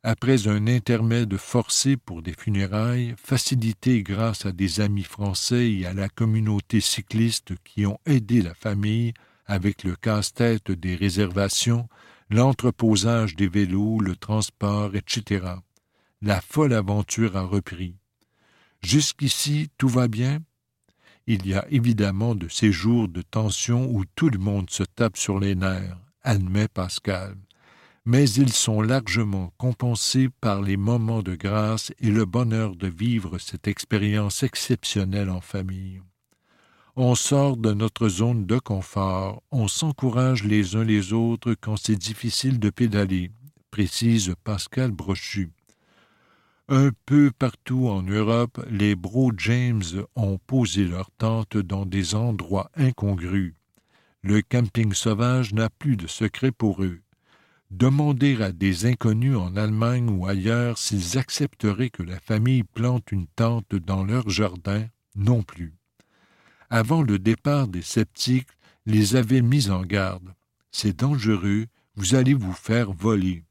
Après 0.03 0.47
un 0.47 0.67
intermède 0.67 1.35
forcé 1.37 1.97
pour 1.97 2.21
des 2.21 2.33
funérailles, 2.33 3.15
facilité 3.17 4.03
grâce 4.03 4.45
à 4.45 4.51
des 4.51 4.79
amis 4.79 5.03
français 5.03 5.71
et 5.71 5.87
à 5.87 5.95
la 5.95 6.07
communauté 6.07 6.81
cycliste 6.81 7.55
qui 7.63 7.87
ont 7.87 7.97
aidé 8.05 8.43
la 8.43 8.53
famille 8.53 9.15
avec 9.47 9.83
le 9.83 9.95
casse-tête 9.95 10.69
des 10.69 10.95
réservations, 10.95 11.89
l'entreposage 12.29 13.35
des 13.35 13.47
vélos, 13.47 13.99
le 14.01 14.15
transport, 14.15 14.95
etc. 14.95 15.47
La 16.21 16.41
folle 16.41 16.73
aventure 16.73 17.37
a 17.37 17.41
repris. 17.41 17.95
Jusqu'ici, 18.83 19.71
tout 19.79 19.89
va 19.89 20.07
bien? 20.07 20.41
Il 21.27 21.48
y 21.48 21.55
a 21.55 21.65
évidemment 21.72 22.36
de 22.36 22.48
ces 22.48 22.72
jours 22.72 23.08
de 23.08 23.24
tension 23.24 23.89
où 23.89 24.05
tout 24.15 24.29
le 24.29 24.38
monde 24.38 24.70
se 24.70 24.84
tape 24.84 25.17
sur 25.17 25.39
les 25.39 25.55
nerfs, 25.55 25.98
admet 26.22 26.67
Pascal. 26.67 27.36
Mais 28.05 28.29
ils 28.29 28.53
sont 28.53 28.82
largement 28.84 29.51
compensés 29.58 30.29
par 30.39 30.62
les 30.62 30.77
moments 30.77 31.24
de 31.24 31.36
grâce 31.36 31.91
et 32.00 32.12
le 32.12 32.25
bonheur 32.25 32.75
de 32.75 32.88
vivre 32.88 33.39
cette 33.39 33.67
expérience 33.67 34.44
exceptionnelle 34.44 35.32
en 35.32 35.41
famille. 35.41 36.00
On 36.96 37.15
sort 37.15 37.58
de 37.58 37.74
notre 37.74 38.08
zone 38.08 38.46
de 38.46 38.60
confort, 38.60 39.41
on 39.50 39.67
s'encourage 39.67 40.44
les 40.44 40.75
uns 40.75 40.84
les 40.84 41.12
autres 41.12 41.55
quand 41.60 41.75
c'est 41.75 41.96
difficile 41.96 42.60
de 42.60 42.70
pédaler, 42.70 43.32
précise 43.72 44.36
Pascal 44.44 44.91
Brochu. 44.91 45.54
Un 46.67 46.89
peu 47.05 47.29
partout 47.29 47.89
en 47.89 48.01
Europe, 48.01 48.60
les 48.72 48.95
Bro 48.95 49.34
James 49.38 49.84
ont 50.15 50.39
posé 50.48 50.86
leurs 50.86 51.12
tentes 51.12 51.57
dans 51.57 51.86
des 51.86 52.15
endroits 52.15 52.72
incongrus. 52.75 53.53
Le 54.24 54.41
camping 54.41 54.91
sauvage 54.93 55.53
n'a 55.53 55.69
plus 55.69 55.95
de 55.95 56.07
secret 56.07 56.51
pour 56.51 56.84
eux. 56.84 57.01
Demander 57.69 58.41
à 58.41 58.51
des 58.51 58.88
inconnus 58.88 59.38
en 59.38 59.55
Allemagne 59.55 60.10
ou 60.10 60.25
ailleurs 60.25 60.79
s'ils 60.79 61.19
accepteraient 61.19 61.91
que 61.91 62.01
la 62.01 62.19
famille 62.19 62.63
plante 62.63 63.12
une 63.12 63.27
tente 63.27 63.75
dans 63.75 64.03
leur 64.03 64.27
jardin, 64.29 64.88
non 65.15 65.43
plus. 65.43 65.75
Avant 66.72 67.03
le 67.03 67.19
départ 67.19 67.67
des 67.67 67.84
sceptiques, 67.84 68.50
les 68.88 69.15
avaient 69.15 69.43
mis 69.43 69.69
en 69.69 69.84
garde. 69.84 70.34
C'est 70.72 70.98
dangereux, 70.98 71.67
vous 71.95 72.15
allez 72.15 72.34
vous 72.34 72.53
faire 72.53 72.91
voler. 72.91 73.43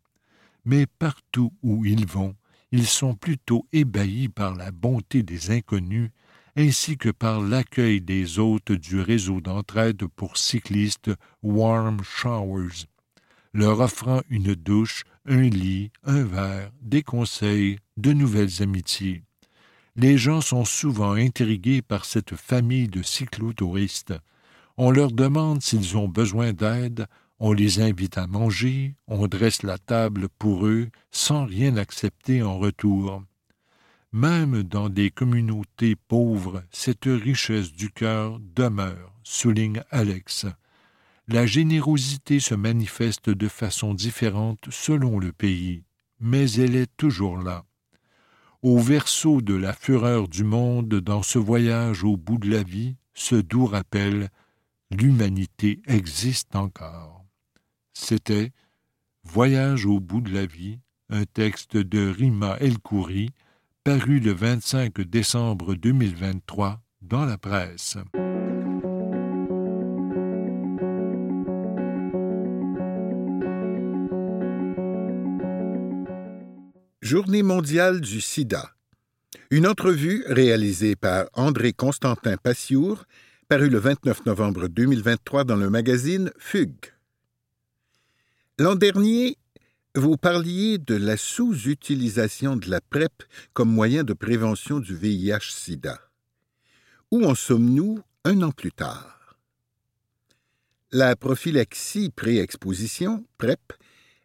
Mais 0.64 0.86
partout 0.86 1.52
où 1.62 1.84
ils 1.84 2.06
vont, 2.06 2.34
ils 2.76 2.88
sont 2.88 3.14
plutôt 3.14 3.68
ébahis 3.72 4.28
par 4.28 4.56
la 4.56 4.72
bonté 4.72 5.22
des 5.22 5.52
inconnus 5.52 6.10
ainsi 6.56 6.96
que 6.96 7.08
par 7.08 7.40
l'accueil 7.40 8.00
des 8.00 8.40
hôtes 8.40 8.72
du 8.72 9.00
réseau 9.00 9.40
d'entraide 9.40 10.04
pour 10.16 10.36
cyclistes 10.36 11.12
Warm 11.44 12.02
Showers, 12.02 12.86
leur 13.52 13.78
offrant 13.78 14.22
une 14.28 14.56
douche, 14.56 15.04
un 15.24 15.42
lit, 15.42 15.92
un 16.02 16.24
verre, 16.24 16.72
des 16.82 17.04
conseils, 17.04 17.78
de 17.96 18.12
nouvelles 18.12 18.60
amitiés. 18.60 19.22
Les 19.94 20.18
gens 20.18 20.40
sont 20.40 20.64
souvent 20.64 21.12
intrigués 21.12 21.80
par 21.80 22.04
cette 22.04 22.34
famille 22.34 22.88
de 22.88 23.02
cyclotouristes. 23.02 24.14
On 24.76 24.90
leur 24.90 25.12
demande 25.12 25.62
s'ils 25.62 25.96
ont 25.96 26.08
besoin 26.08 26.52
d'aide, 26.52 27.06
on 27.40 27.52
les 27.52 27.80
invite 27.80 28.18
à 28.18 28.26
manger, 28.26 28.94
on 29.06 29.26
dresse 29.26 29.62
la 29.62 29.78
table 29.78 30.28
pour 30.38 30.66
eux 30.66 30.88
sans 31.10 31.44
rien 31.44 31.76
accepter 31.76 32.42
en 32.42 32.58
retour. 32.58 33.22
Même 34.12 34.62
dans 34.62 34.88
des 34.88 35.10
communautés 35.10 35.96
pauvres, 35.96 36.62
cette 36.70 37.06
richesse 37.06 37.72
du 37.72 37.90
cœur 37.90 38.38
demeure, 38.54 39.12
souligne 39.24 39.82
Alex. 39.90 40.46
La 41.26 41.46
générosité 41.46 42.38
se 42.38 42.54
manifeste 42.54 43.30
de 43.30 43.48
façon 43.48 43.94
différente 43.94 44.66
selon 44.70 45.18
le 45.18 45.32
pays, 45.32 45.82
mais 46.20 46.50
elle 46.52 46.76
est 46.76 46.96
toujours 46.96 47.38
là. 47.38 47.64
Au 48.62 48.78
verso 48.78 49.40
de 49.40 49.54
la 49.54 49.72
fureur 49.72 50.28
du 50.28 50.44
monde 50.44 50.94
dans 50.94 51.22
ce 51.22 51.38
voyage 51.38 52.04
au 52.04 52.16
bout 52.16 52.38
de 52.38 52.50
la 52.50 52.62
vie, 52.62 52.96
ce 53.14 53.34
doux 53.34 53.66
rappel 53.66 54.30
l'humanité 54.90 55.82
existe 55.86 56.54
encore. 56.54 57.23
C'était 57.94 58.52
Voyage 59.22 59.86
au 59.86 60.00
bout 60.00 60.20
de 60.20 60.34
la 60.34 60.44
vie, 60.44 60.80
un 61.08 61.24
texte 61.24 61.76
de 61.76 62.10
Rima 62.10 62.56
El 62.60 62.78
Khoury, 62.78 63.30
paru 63.84 64.20
le 64.20 64.32
25 64.32 65.00
décembre 65.00 65.74
2023 65.74 66.82
dans 67.00 67.24
la 67.24 67.38
presse. 67.38 67.96
Journée 77.00 77.42
mondiale 77.42 78.00
du 78.00 78.20
sida. 78.20 78.70
Une 79.50 79.66
entrevue 79.66 80.24
réalisée 80.26 80.96
par 80.96 81.26
André 81.34 81.72
Constantin 81.72 82.36
Passiour, 82.36 83.04
parue 83.48 83.68
le 83.68 83.78
29 83.78 84.26
novembre 84.26 84.68
2023 84.68 85.44
dans 85.44 85.56
le 85.56 85.70
magazine 85.70 86.30
Fugue. 86.38 86.93
L'an 88.56 88.76
dernier, 88.76 89.36
vous 89.96 90.16
parliez 90.16 90.78
de 90.78 90.94
la 90.94 91.16
sous-utilisation 91.16 92.54
de 92.54 92.70
la 92.70 92.80
PrEP 92.80 93.24
comme 93.52 93.68
moyen 93.68 94.04
de 94.04 94.12
prévention 94.12 94.78
du 94.78 94.94
VIH-Sida. 94.94 95.98
Où 97.10 97.24
en 97.24 97.34
sommes-nous 97.34 98.00
un 98.24 98.42
an 98.42 98.52
plus 98.52 98.70
tard? 98.70 99.36
La 100.92 101.16
prophylaxie 101.16 102.10
pré-exposition, 102.10 103.26
PrEP, 103.38 103.72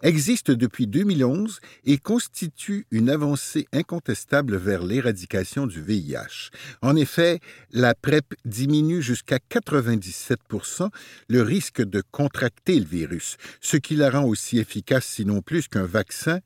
existe 0.01 0.51
depuis 0.51 0.87
2011 0.87 1.59
et 1.85 1.97
constitue 1.97 2.85
une 2.91 3.09
avancée 3.09 3.67
incontestable 3.73 4.55
vers 4.55 4.83
l'éradication 4.83 5.67
du 5.67 5.81
VIH. 5.81 6.51
En 6.81 6.95
effet, 6.95 7.39
la 7.71 7.93
PrEP 7.95 8.35
diminue 8.45 9.01
jusqu'à 9.01 9.37
97% 9.37 10.89
le 11.27 11.41
risque 11.41 11.81
de 11.81 12.01
contracter 12.11 12.79
le 12.79 12.85
virus, 12.85 13.37
ce 13.61 13.77
qui 13.77 13.95
la 13.95 14.09
rend 14.09 14.25
aussi 14.25 14.59
efficace 14.59 15.05
sinon 15.05 15.41
plus 15.41 15.67
qu'un 15.67 15.85
vaccin, 15.85 16.39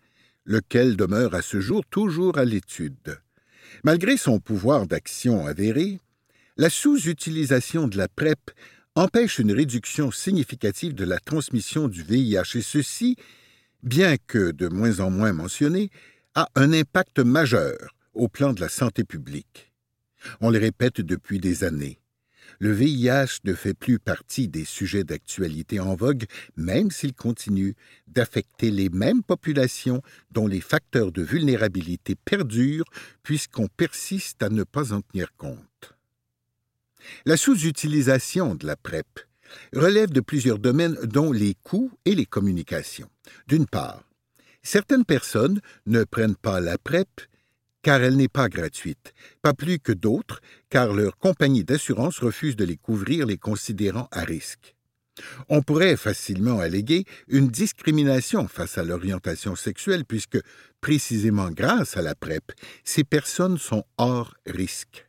lequel 0.46 0.98
demeure 0.98 1.36
à 1.36 1.42
ce 1.42 1.60
jour 1.62 1.84
toujours 1.89 2.38
à 2.38 2.46
l'étude. 2.46 3.20
Malgré 3.84 4.18
son 4.18 4.39
pouvoir 4.39 4.88
d'action 4.88 5.46
avéré, 5.46 6.00
la 6.58 6.70
sous-utilisation 6.70 7.88
de 7.88 7.98
la 7.98 8.08
PrEP 8.08 8.52
empêche 8.96 9.39
une 9.39 9.52
réduction 9.52 10.12
significative 10.12 10.94
de 10.94 11.06
la 11.06 11.18
transmission 11.18 11.88
du 11.88 12.04
VIH, 12.04 12.56
et 12.56 12.62
ceci 12.62 13.16
bien 13.84 14.15
que 14.17 14.52
de 14.52 14.67
moins 14.67 15.00
en 15.00 15.10
moins 15.10 15.34
mentionné, 15.34 15.89
a 16.36 16.50
un 16.56 16.74
impact 16.74 17.19
majeur 17.19 17.96
au 18.13 18.28
plan 18.28 18.54
de 18.54 18.62
la 18.62 18.69
santé 18.69 19.04
publique. 19.04 19.72
On 20.41 20.50
le 20.50 20.60
répète 20.60 21.02
depuis 21.02 21.39
des 21.39 21.63
années. 21.63 22.00
Le 22.60 22.72
VIH 22.72 23.39
ne 23.46 23.54
fait 23.54 23.74
plus 23.74 24.00
partie 24.00 24.48
des 24.48 24.63
sujets 24.63 25.04
d'actualité 25.04 25.80
en 25.80 25.96
vogue, 25.96 26.26
même 26.56 26.91
s'il 26.91 27.13
continue 27.13 27.76
d'affecter 28.08 28.72
les 28.72 28.89
mêmes 28.89 29.24
populations 29.24 30.02
dont 30.32 30.48
les 30.48 30.62
facteurs 30.62 31.12
de 31.12 31.22
vulnérabilité 31.22 32.15
perdurent 32.15 32.89
puisqu'on 33.22 33.67
persiste 33.67 34.43
à 34.43 34.50
ne 34.50 34.63
pas 34.63 34.93
en 34.93 35.02
tenir 35.02 35.36
compte. 35.36 35.93
La 37.26 37.38
sous-utilisation 37.38 38.56
de 38.56 38.65
la 38.65 38.78
PrEP 38.78 39.08
relève 39.74 40.12
de 40.12 40.22
plusieurs 40.22 40.60
domaines 40.60 40.96
dont 41.04 41.32
les 41.32 41.56
coûts 41.63 41.91
et 42.06 42.15
les 42.15 42.26
communications. 42.26 43.10
D'une 43.48 43.66
part, 43.66 44.04
certaines 44.62 45.06
personnes 45.06 45.62
ne 45.86 46.04
prennent 46.04 46.36
pas 46.36 46.60
la 46.60 46.78
PrEP 46.78 47.08
car 47.82 48.02
elle 48.02 48.16
n'est 48.16 48.30
pas 48.30 48.50
gratuite, 48.50 49.14
pas 49.42 49.54
plus 49.54 49.80
que 49.80 49.92
d'autres 49.92 50.42
car 50.70 50.94
leur 50.94 51.18
compagnie 51.18 51.64
d'assurance 51.64 52.20
refuse 52.20 52.56
de 52.56 52.66
les 52.66 52.78
couvrir 52.78 53.26
les 53.26 53.38
considérant 53.38 54.08
à 54.12 54.22
risque. 54.22 54.76
On 55.50 55.62
pourrait 55.62 55.98
facilement 55.98 56.60
alléguer 56.60 57.06
une 57.28 57.50
discrimination 57.50 58.48
face 58.48 58.78
à 58.78 58.84
l'orientation 58.84 59.56
sexuelle 59.56 60.06
puisque, 60.06 60.40
précisément 60.82 61.52
grâce 61.52 61.98
à 61.98 62.02
la 62.02 62.16
PrEP, 62.16 62.52
ces 62.84 63.04
personnes 63.04 63.58
sont 63.58 63.84
hors 63.98 64.34
risque. 64.48 65.08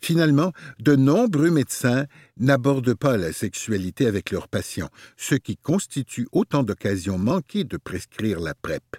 Finalement, 0.00 0.52
de 0.78 0.96
nombreux 0.96 1.50
médecins 1.50 2.06
n'abordent 2.38 2.94
pas 2.94 3.16
la 3.16 3.32
sexualité 3.32 4.06
avec 4.06 4.30
leurs 4.30 4.48
patients, 4.48 4.90
ce 5.16 5.34
qui 5.34 5.56
constitue 5.56 6.28
autant 6.32 6.62
d'occasions 6.62 7.18
manquées 7.18 7.64
de 7.64 7.76
prescrire 7.76 8.40
la 8.40 8.54
PrEP. 8.54 8.96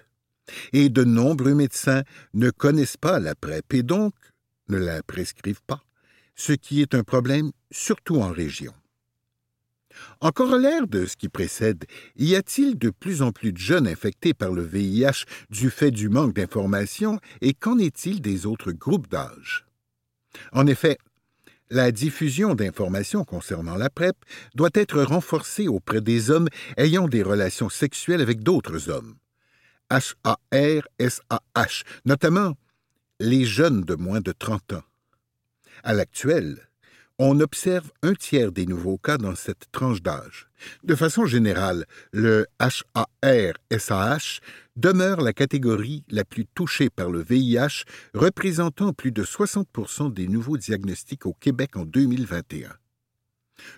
Et 0.72 0.88
de 0.88 1.04
nombreux 1.04 1.54
médecins 1.54 2.02
ne 2.34 2.50
connaissent 2.50 2.96
pas 2.96 3.20
la 3.20 3.34
PrEP 3.34 3.74
et 3.74 3.82
donc 3.82 4.14
ne 4.68 4.78
la 4.78 5.02
prescrivent 5.02 5.62
pas, 5.66 5.82
ce 6.34 6.52
qui 6.52 6.80
est 6.80 6.94
un 6.94 7.04
problème 7.04 7.52
surtout 7.70 8.20
en 8.20 8.30
région. 8.30 8.72
En 10.20 10.30
corollaire 10.30 10.86
de 10.86 11.06
ce 11.06 11.16
qui 11.16 11.28
précède, 11.28 11.84
y 12.16 12.34
a-t-il 12.34 12.78
de 12.78 12.90
plus 12.90 13.22
en 13.22 13.32
plus 13.32 13.52
de 13.52 13.58
jeunes 13.58 13.88
infectés 13.88 14.34
par 14.34 14.52
le 14.52 14.62
VIH 14.62 15.24
du 15.50 15.70
fait 15.70 15.90
du 15.90 16.08
manque 16.08 16.34
d'informations 16.34 17.18
et 17.40 17.54
qu'en 17.54 17.78
est-il 17.78 18.20
des 18.20 18.46
autres 18.46 18.72
groupes 18.72 19.08
d'âge? 19.08 19.66
En 20.52 20.66
effet, 20.66 20.98
la 21.70 21.92
diffusion 21.92 22.54
d'informations 22.54 23.24
concernant 23.24 23.76
la 23.76 23.90
PrEP 23.90 24.16
doit 24.54 24.70
être 24.74 25.02
renforcée 25.02 25.68
auprès 25.68 26.00
des 26.00 26.30
hommes 26.30 26.48
ayant 26.76 27.06
des 27.06 27.22
relations 27.22 27.68
sexuelles 27.68 28.20
avec 28.20 28.42
d'autres 28.42 28.88
hommes. 28.90 29.14
H-A-R-S-A-H, 29.90 31.82
notamment 32.04 32.54
les 33.20 33.44
jeunes 33.44 33.82
de 33.82 33.94
moins 33.94 34.20
de 34.20 34.32
30 34.32 34.72
ans. 34.74 34.82
À 35.82 35.92
l'actuel, 35.94 36.69
on 37.22 37.38
observe 37.40 37.92
un 38.02 38.14
tiers 38.14 38.50
des 38.50 38.64
nouveaux 38.64 38.96
cas 38.96 39.18
dans 39.18 39.34
cette 39.34 39.70
tranche 39.72 40.00
d'âge. 40.00 40.48
De 40.84 40.94
façon 40.94 41.26
générale, 41.26 41.84
le 42.12 42.46
HAR-SAH 42.58 44.40
demeure 44.76 45.20
la 45.20 45.34
catégorie 45.34 46.02
la 46.08 46.24
plus 46.24 46.46
touchée 46.46 46.88
par 46.88 47.10
le 47.10 47.22
VIH, 47.22 47.84
représentant 48.14 48.94
plus 48.94 49.12
de 49.12 49.22
60% 49.22 50.14
des 50.14 50.28
nouveaux 50.28 50.56
diagnostics 50.56 51.26
au 51.26 51.34
Québec 51.34 51.76
en 51.76 51.84
2021. 51.84 52.72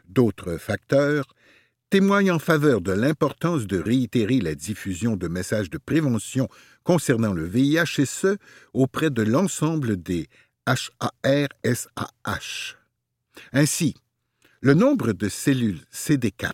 D'autres 0.08 0.56
facteurs 0.58 1.34
témoignent 1.90 2.30
en 2.30 2.38
faveur 2.38 2.80
de 2.80 2.92
l'importance 2.92 3.66
de 3.66 3.80
réitérer 3.80 4.38
la 4.38 4.54
diffusion 4.54 5.16
de 5.16 5.26
messages 5.26 5.68
de 5.68 5.78
prévention 5.78 6.46
concernant 6.84 7.32
le 7.32 7.44
VIH 7.44 7.98
et 7.98 8.06
ce, 8.06 8.36
auprès 8.72 9.10
de 9.10 9.22
l'ensemble 9.22 10.00
des 10.00 10.28
HAR-SAH. 10.64 12.76
Ainsi, 13.52 13.94
le 14.60 14.74
nombre 14.74 15.12
de 15.12 15.28
cellules 15.28 15.80
CD4 15.92 16.52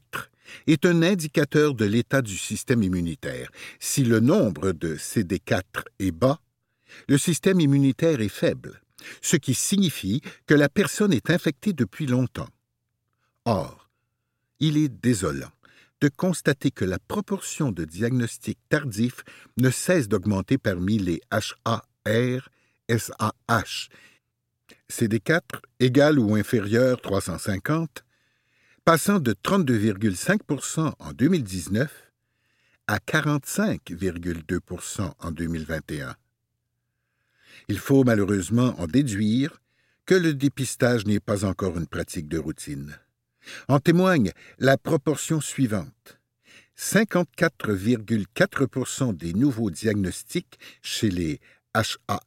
est 0.66 0.86
un 0.86 1.02
indicateur 1.02 1.74
de 1.74 1.84
l'état 1.84 2.22
du 2.22 2.36
système 2.36 2.82
immunitaire. 2.82 3.50
Si 3.80 4.04
le 4.04 4.20
nombre 4.20 4.72
de 4.72 4.96
CD4 4.96 5.62
est 5.98 6.10
bas, 6.10 6.40
le 7.08 7.18
système 7.18 7.60
immunitaire 7.60 8.20
est 8.20 8.28
faible, 8.28 8.80
ce 9.20 9.36
qui 9.36 9.54
signifie 9.54 10.22
que 10.46 10.54
la 10.54 10.68
personne 10.68 11.12
est 11.12 11.30
infectée 11.30 11.72
depuis 11.72 12.06
longtemps. 12.06 12.48
Or, 13.44 13.90
il 14.60 14.76
est 14.76 14.88
désolant 14.88 15.52
de 16.00 16.08
constater 16.08 16.70
que 16.70 16.84
la 16.84 16.98
proportion 16.98 17.72
de 17.72 17.84
diagnostics 17.84 18.58
tardifs 18.68 19.24
ne 19.56 19.70
cesse 19.70 20.08
d'augmenter 20.08 20.58
parmi 20.58 20.98
les 20.98 21.20
HAR, 21.30 22.50
SAH, 22.88 23.88
CD4 24.90 25.60
égal 25.80 26.18
ou 26.18 26.34
inférieur 26.34 27.00
350, 27.00 28.04
passant 28.84 29.20
de 29.20 29.32
32,5% 29.32 30.92
en 30.98 31.12
2019 31.12 32.12
à 32.86 32.98
45,2% 32.98 35.12
en 35.18 35.30
2021. 35.30 36.14
Il 37.68 37.78
faut 37.78 38.04
malheureusement 38.04 38.74
en 38.80 38.86
déduire 38.86 39.60
que 40.06 40.14
le 40.14 40.32
dépistage 40.32 41.04
n'est 41.04 41.20
pas 41.20 41.44
encore 41.44 41.76
une 41.76 41.86
pratique 41.86 42.28
de 42.28 42.38
routine. 42.38 42.96
En 43.68 43.78
témoigne 43.78 44.32
la 44.58 44.78
proportion 44.78 45.42
suivante. 45.42 46.18
54,4% 46.78 49.14
des 49.14 49.34
nouveaux 49.34 49.70
diagnostics 49.70 50.58
chez 50.80 51.10
les 51.10 51.40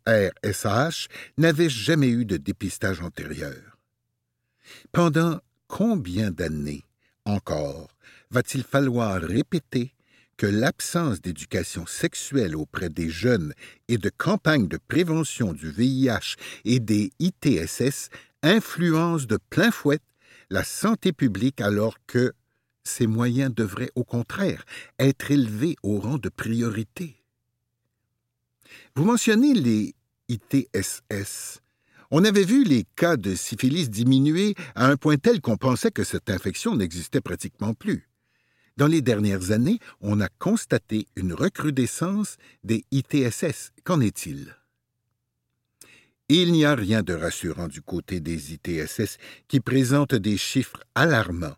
HAR-SAH 0.06 1.08
n'avait 1.38 1.70
jamais 1.70 2.10
eu 2.10 2.26
de 2.26 2.38
dépistage 2.38 3.02
antérieur. 3.02 3.78
Pendant 4.92 5.40
combien 5.68 6.32
d'années 6.32 6.84
encore 7.26 7.90
va-t-il 8.30 8.64
falloir 8.64 9.22
répéter 9.22 9.94
que 10.38 10.46
l'absence 10.48 11.22
d'éducation 11.22 11.86
sexuelle 11.86 12.56
auprès 12.56 12.90
des 12.90 13.10
jeunes 13.10 13.54
et 13.88 13.98
de 13.98 14.10
campagnes 14.10 14.68
de 14.68 14.80
prévention 14.88 15.54
du 15.54 15.70
VIH 15.70 16.36
et 16.66 16.80
des 16.80 17.12
ITSS 17.20 18.10
influence 18.42 19.28
de 19.28 19.38
plein 19.50 19.70
fouet 19.70 20.00
la 20.50 20.64
santé 20.64 21.14
publique 21.14 21.62
alors 21.62 21.96
que 22.08 22.34
ces 22.84 23.06
moyens 23.06 23.54
devraient 23.54 23.92
au 23.96 24.04
contraire 24.04 24.66
être 24.98 25.30
élevés 25.30 25.76
au 25.84 26.00
rang 26.00 26.18
de 26.18 26.30
priorité? 26.30 27.21
Vous 28.96 29.06
mentionnez 29.06 29.54
les 29.54 29.96
ITSS. 30.30 31.60
On 32.10 32.26
avait 32.26 32.44
vu 32.44 32.64
les 32.64 32.86
cas 32.96 33.16
de 33.16 33.36
syphilis 33.36 33.90
diminuer 33.90 34.56
à 34.76 34.88
un 34.88 34.98
point 34.98 35.18
tel 35.18 35.40
qu'on 35.40 35.58
pensait 35.58 35.92
que 35.92 36.04
cette 36.04 36.30
infection 36.30 36.76
n'existait 36.76 37.22
pratiquement 37.22 37.74
plus. 37.74 38.10
Dans 38.78 38.88
les 38.88 39.02
dernières 39.02 39.52
années, 39.52 39.80
on 40.00 40.20
a 40.22 40.28
constaté 40.28 41.08
une 41.16 41.34
recrudescence 41.34 42.38
des 42.64 42.84
ITSS. 42.92 43.72
Qu'en 43.84 44.02
est-il? 44.02 44.56
Il 46.30 46.54
n'y 46.54 46.64
a 46.66 46.76
rien 46.76 47.04
de 47.04 47.14
rassurant 47.14 47.68
du 47.68 47.82
côté 47.82 48.22
des 48.22 48.54
ITSS 48.54 49.18
qui 49.48 49.60
présentent 49.60 50.16
des 50.16 50.38
chiffres 50.38 50.82
alarmants. 50.96 51.58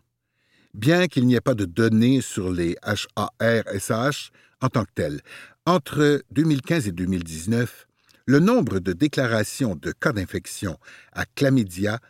Bien 0.74 1.06
qu'il 1.06 1.26
n'y 1.26 1.36
ait 1.36 1.40
pas 1.40 1.54
de 1.54 1.64
données 1.64 2.20
sur 2.20 2.50
les 2.50 2.76
HAR-SH 2.82 4.32
en 4.60 4.68
tant 4.68 4.84
que 4.84 4.92
tels, 4.94 5.20
entre 5.66 6.22
2015 6.30 6.88
et 6.88 6.92
2019, 6.92 7.86
le 8.26 8.38
nombre 8.38 8.80
de 8.80 8.92
déclarations 8.92 9.76
de 9.76 9.92
cas 9.92 10.12
d'infection 10.12 10.78
à 11.12 11.24
chlamydia 11.24 12.00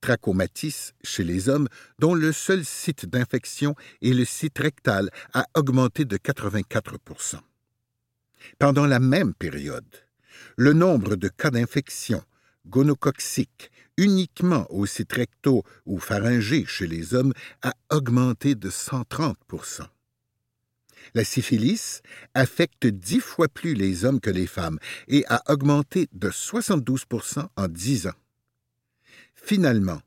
trachomatis 0.00 0.92
chez 1.02 1.24
les 1.24 1.48
hommes, 1.48 1.68
dont 1.98 2.14
le 2.14 2.32
seul 2.32 2.64
site 2.64 3.06
d'infection 3.06 3.74
est 4.02 4.12
le 4.12 4.24
site 4.24 4.58
rectal, 4.58 5.10
a 5.32 5.46
augmenté 5.54 6.04
de 6.04 6.16
84% 6.16 7.38
Pendant 8.58 8.86
la 8.86 8.98
même 8.98 9.32
période, 9.32 9.86
le 10.56 10.72
nombre 10.72 11.16
de 11.16 11.28
cas 11.28 11.50
d'infection 11.50 12.22
gonococcique 12.66 13.70
uniquement 13.96 14.66
au 14.70 14.86
site 14.86 15.12
recto 15.12 15.62
ou 15.86 15.98
pharyngé 15.98 16.64
chez 16.66 16.86
les 16.86 17.14
hommes 17.14 17.32
a 17.62 17.72
augmenté 17.90 18.54
de 18.56 18.70
130 18.70 19.36
la 21.14 21.24
syphilis 21.24 22.02
affecte 22.34 22.86
dix 22.86 23.20
fois 23.20 23.48
plus 23.48 23.74
les 23.74 24.04
hommes 24.04 24.20
que 24.20 24.30
les 24.30 24.46
femmes 24.46 24.78
et 25.08 25.24
a 25.28 25.42
augmenté 25.50 26.08
de 26.12 26.30
72% 26.30 27.46
en 27.56 27.68
dix 27.68 28.06
ans. 28.06 28.18
Finalement, 29.34 30.00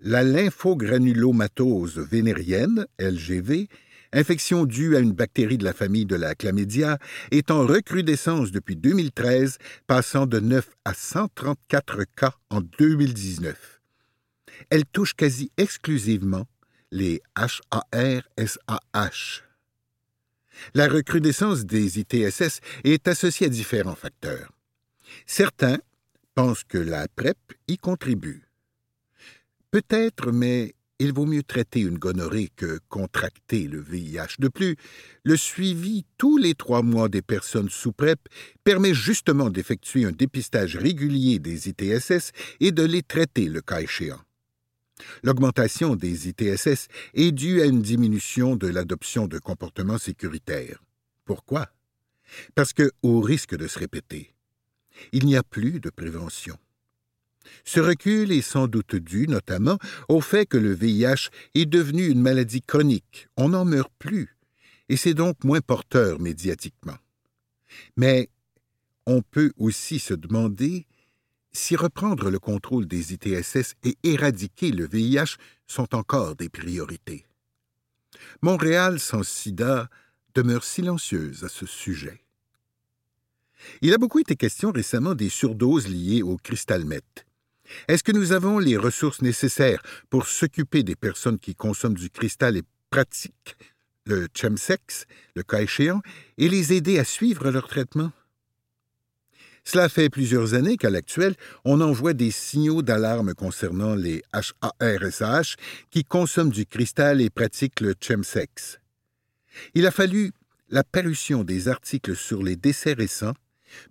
la 0.00 0.22
lymphogranulomatose 0.22 1.98
vénérienne, 1.98 2.86
LGV, 2.98 3.68
infection 4.12 4.64
due 4.64 4.96
à 4.96 5.00
une 5.00 5.12
bactérie 5.12 5.58
de 5.58 5.64
la 5.64 5.72
famille 5.72 6.06
de 6.06 6.14
la 6.14 6.34
chlamydia, 6.34 6.98
est 7.30 7.50
en 7.50 7.66
recrudescence 7.66 8.52
depuis 8.52 8.76
2013, 8.76 9.58
passant 9.86 10.26
de 10.26 10.40
9 10.40 10.68
à 10.84 10.94
134 10.94 12.04
cas 12.16 12.34
en 12.50 12.60
2019. 12.60 13.80
Elle 14.70 14.84
touche 14.84 15.14
quasi 15.14 15.50
exclusivement 15.56 16.46
les 16.90 17.22
HAR-SAH. 17.34 19.43
La 20.74 20.88
recrudescence 20.88 21.64
des 21.64 21.98
ITSS 21.98 22.60
est 22.84 23.08
associée 23.08 23.46
à 23.46 23.50
différents 23.50 23.94
facteurs. 23.94 24.50
Certains 25.26 25.78
pensent 26.34 26.64
que 26.64 26.78
la 26.78 27.06
PrEP 27.08 27.38
y 27.68 27.78
contribue. 27.78 28.42
Peut-être, 29.70 30.32
mais 30.32 30.74
il 31.00 31.12
vaut 31.12 31.26
mieux 31.26 31.42
traiter 31.42 31.80
une 31.80 31.98
gonorrhée 31.98 32.50
que 32.56 32.78
contracter 32.88 33.66
le 33.66 33.80
VIH. 33.80 34.36
De 34.38 34.48
plus, 34.48 34.76
le 35.24 35.36
suivi 35.36 36.04
tous 36.18 36.38
les 36.38 36.54
trois 36.54 36.82
mois 36.82 37.08
des 37.08 37.22
personnes 37.22 37.68
sous 37.68 37.92
PrEP 37.92 38.20
permet 38.62 38.94
justement 38.94 39.50
d'effectuer 39.50 40.04
un 40.04 40.12
dépistage 40.12 40.76
régulier 40.76 41.40
des 41.40 41.68
ITSS 41.68 42.30
et 42.60 42.72
de 42.72 42.84
les 42.84 43.02
traiter 43.02 43.46
le 43.46 43.60
cas 43.60 43.80
échéant. 43.80 44.23
L'augmentation 45.22 45.96
des 45.96 46.28
ITSS 46.28 46.88
est 47.14 47.32
due 47.32 47.60
à 47.62 47.66
une 47.66 47.82
diminution 47.82 48.56
de 48.56 48.68
l'adoption 48.68 49.26
de 49.26 49.38
comportements 49.38 49.98
sécuritaires. 49.98 50.82
Pourquoi? 51.24 51.68
Parce 52.54 52.72
que, 52.72 52.90
au 53.02 53.20
risque 53.20 53.56
de 53.56 53.66
se 53.66 53.78
répéter, 53.78 54.34
il 55.12 55.26
n'y 55.26 55.36
a 55.36 55.42
plus 55.42 55.80
de 55.80 55.90
prévention. 55.90 56.56
Ce 57.64 57.80
recul 57.80 58.32
est 58.32 58.42
sans 58.42 58.68
doute 58.68 58.96
dû 58.96 59.28
notamment 59.28 59.78
au 60.08 60.20
fait 60.20 60.46
que 60.46 60.56
le 60.56 60.72
VIH 60.72 61.30
est 61.54 61.66
devenu 61.66 62.06
une 62.06 62.20
maladie 62.20 62.62
chronique. 62.62 63.28
On 63.36 63.50
n'en 63.50 63.64
meurt 63.64 63.92
plus, 63.98 64.36
et 64.88 64.96
c'est 64.96 65.14
donc 65.14 65.44
moins 65.44 65.60
porteur 65.60 66.20
médiatiquement. 66.20 66.96
Mais 67.96 68.28
on 69.06 69.22
peut 69.22 69.52
aussi 69.58 69.98
se 69.98 70.14
demander 70.14 70.86
si 71.54 71.76
reprendre 71.76 72.30
le 72.30 72.38
contrôle 72.38 72.86
des 72.86 73.14
ITSS 73.14 73.74
et 73.84 73.96
éradiquer 74.02 74.72
le 74.72 74.86
VIH 74.86 75.36
sont 75.66 75.94
encore 75.94 76.36
des 76.36 76.48
priorités. 76.48 77.24
Montréal 78.42 79.00
sans 79.00 79.22
sida 79.22 79.88
demeure 80.34 80.64
silencieuse 80.64 81.44
à 81.44 81.48
ce 81.48 81.64
sujet. 81.64 82.20
Il 83.80 83.94
a 83.94 83.98
beaucoup 83.98 84.18
été 84.18 84.36
question 84.36 84.72
récemment 84.72 85.14
des 85.14 85.28
surdoses 85.28 85.88
liées 85.88 86.22
au 86.22 86.36
cristalmet. 86.36 87.00
Est-ce 87.88 88.02
que 88.02 88.12
nous 88.12 88.32
avons 88.32 88.58
les 88.58 88.76
ressources 88.76 89.22
nécessaires 89.22 89.82
pour 90.10 90.26
s'occuper 90.26 90.82
des 90.82 90.96
personnes 90.96 91.38
qui 91.38 91.54
consomment 91.54 91.94
du 91.96 92.10
cristal 92.10 92.56
et 92.56 92.62
pratiquent 92.90 93.56
le 94.06 94.28
chemsex, 94.36 95.06
le 95.34 95.42
cas 95.42 95.62
échéant, 95.62 96.02
et 96.36 96.48
les 96.48 96.74
aider 96.74 96.98
à 96.98 97.04
suivre 97.04 97.50
leur 97.50 97.68
traitement? 97.68 98.12
Cela 99.64 99.88
fait 99.88 100.10
plusieurs 100.10 100.52
années 100.52 100.76
qu'à 100.76 100.90
l'actuel, 100.90 101.34
on 101.64 101.80
envoie 101.80 102.12
des 102.12 102.30
signaux 102.30 102.82
d'alarme 102.82 103.34
concernant 103.34 103.94
les 103.94 104.22
HARSH 104.32 105.56
qui 105.90 106.04
consomment 106.04 106.52
du 106.52 106.66
cristal 106.66 107.22
et 107.22 107.30
pratiquent 107.30 107.80
le 107.80 107.94
chemsex. 107.98 108.78
Il 109.74 109.86
a 109.86 109.90
fallu 109.90 110.32
la 110.68 110.84
parution 110.84 111.44
des 111.44 111.68
articles 111.68 112.14
sur 112.14 112.42
les 112.42 112.56
décès 112.56 112.92
récents 112.92 113.34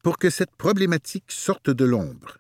pour 0.04 0.18
que 0.20 0.30
cette 0.30 0.56
problématique 0.56 1.32
sorte 1.32 1.70
de 1.70 1.86
l'ombre. 1.86 2.38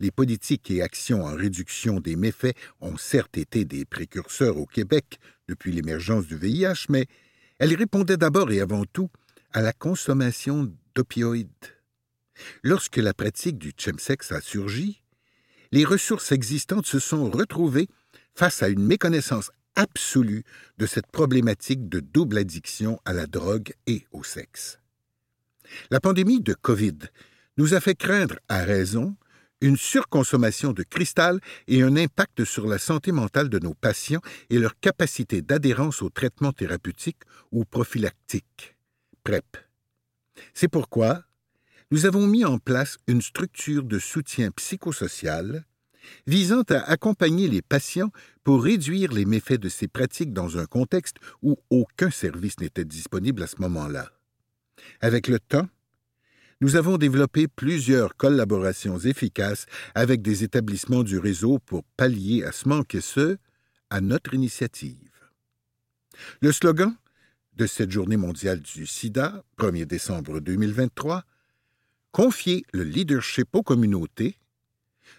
Les 0.00 0.10
politiques 0.10 0.70
et 0.70 0.82
actions 0.82 1.24
en 1.24 1.34
réduction 1.34 2.00
des 2.00 2.16
méfaits 2.16 2.56
ont 2.80 2.96
certes 2.96 3.36
été 3.36 3.64
des 3.64 3.84
précurseurs 3.84 4.56
au 4.56 4.66
Québec 4.66 5.18
depuis 5.46 5.72
l'émergence 5.72 6.26
du 6.26 6.36
VIH, 6.36 6.86
mais 6.88 7.06
elles 7.58 7.74
répondaient 7.74 8.16
d'abord 8.16 8.50
et 8.50 8.60
avant 8.60 8.84
tout 8.84 9.10
à 9.52 9.60
la 9.60 9.72
consommation 9.72 10.72
d'opioïdes. 10.94 11.48
Lorsque 12.62 12.96
la 12.96 13.14
pratique 13.14 13.58
du 13.58 13.72
chemsex 13.76 14.32
a 14.32 14.40
surgi, 14.40 15.02
les 15.70 15.84
ressources 15.84 16.32
existantes 16.32 16.86
se 16.86 16.98
sont 16.98 17.30
retrouvées 17.30 17.88
face 18.34 18.62
à 18.62 18.68
une 18.68 18.84
méconnaissance 18.84 19.50
absolue 19.74 20.44
de 20.78 20.86
cette 20.86 21.06
problématique 21.06 21.88
de 21.88 22.00
double 22.00 22.38
addiction 22.38 23.00
à 23.04 23.12
la 23.12 23.26
drogue 23.26 23.72
et 23.86 24.06
au 24.12 24.22
sexe. 24.22 24.78
La 25.90 26.00
pandémie 26.00 26.40
de 26.40 26.54
COVID 26.54 26.98
nous 27.56 27.74
a 27.74 27.80
fait 27.80 27.94
craindre, 27.94 28.38
à 28.48 28.64
raison, 28.64 29.16
une 29.60 29.76
surconsommation 29.76 30.72
de 30.72 30.82
cristal 30.82 31.40
et 31.68 31.82
un 31.82 31.96
impact 31.96 32.44
sur 32.44 32.66
la 32.66 32.78
santé 32.78 33.12
mentale 33.12 33.48
de 33.48 33.60
nos 33.60 33.74
patients 33.74 34.20
et 34.50 34.58
leur 34.58 34.78
capacité 34.80 35.40
d'adhérence 35.40 36.02
aux 36.02 36.10
traitements 36.10 36.52
thérapeutiques 36.52 37.22
ou 37.52 37.64
prophylactiques. 37.64 38.76
PrEP. 39.22 39.56
C'est 40.52 40.68
pourquoi 40.68 41.22
nous 41.92 42.06
avons 42.06 42.26
mis 42.26 42.46
en 42.46 42.58
place 42.58 42.96
une 43.06 43.20
structure 43.20 43.82
de 43.82 43.98
soutien 43.98 44.50
psychosocial 44.50 45.66
visant 46.26 46.62
à 46.70 46.78
accompagner 46.90 47.48
les 47.48 47.60
patients 47.60 48.10
pour 48.44 48.64
réduire 48.64 49.12
les 49.12 49.26
méfaits 49.26 49.60
de 49.60 49.68
ces 49.68 49.88
pratiques 49.88 50.32
dans 50.32 50.56
un 50.56 50.64
contexte 50.64 51.16
où 51.42 51.58
aucun 51.68 52.10
service 52.10 52.58
n'était 52.60 52.86
disponible 52.86 53.42
à 53.42 53.46
ce 53.46 53.56
moment-là. 53.60 54.10
Avec 55.02 55.28
le 55.28 55.38
temps, 55.38 55.68
nous 56.62 56.76
avons 56.76 56.96
développé 56.96 57.46
plusieurs 57.46 58.16
collaborations 58.16 58.98
efficaces 58.98 59.66
avec 59.94 60.22
des 60.22 60.44
établissements 60.44 61.02
du 61.02 61.18
réseau 61.18 61.58
pour 61.58 61.84
pallier 61.98 62.42
à 62.42 62.52
ce 62.52 62.70
manque 62.70 62.94
et 62.94 63.02
ce, 63.02 63.36
à 63.90 64.00
notre 64.00 64.32
initiative. 64.32 65.10
Le 66.40 66.52
slogan 66.52 66.96
de 67.52 67.66
cette 67.66 67.90
journée 67.90 68.16
mondiale 68.16 68.60
du 68.60 68.86
sida, 68.86 69.44
1er 69.58 69.84
décembre 69.84 70.40
2023, 70.40 71.24
confier 72.12 72.64
le 72.72 72.84
leadership 72.84 73.48
aux 73.54 73.62
communautés, 73.62 74.36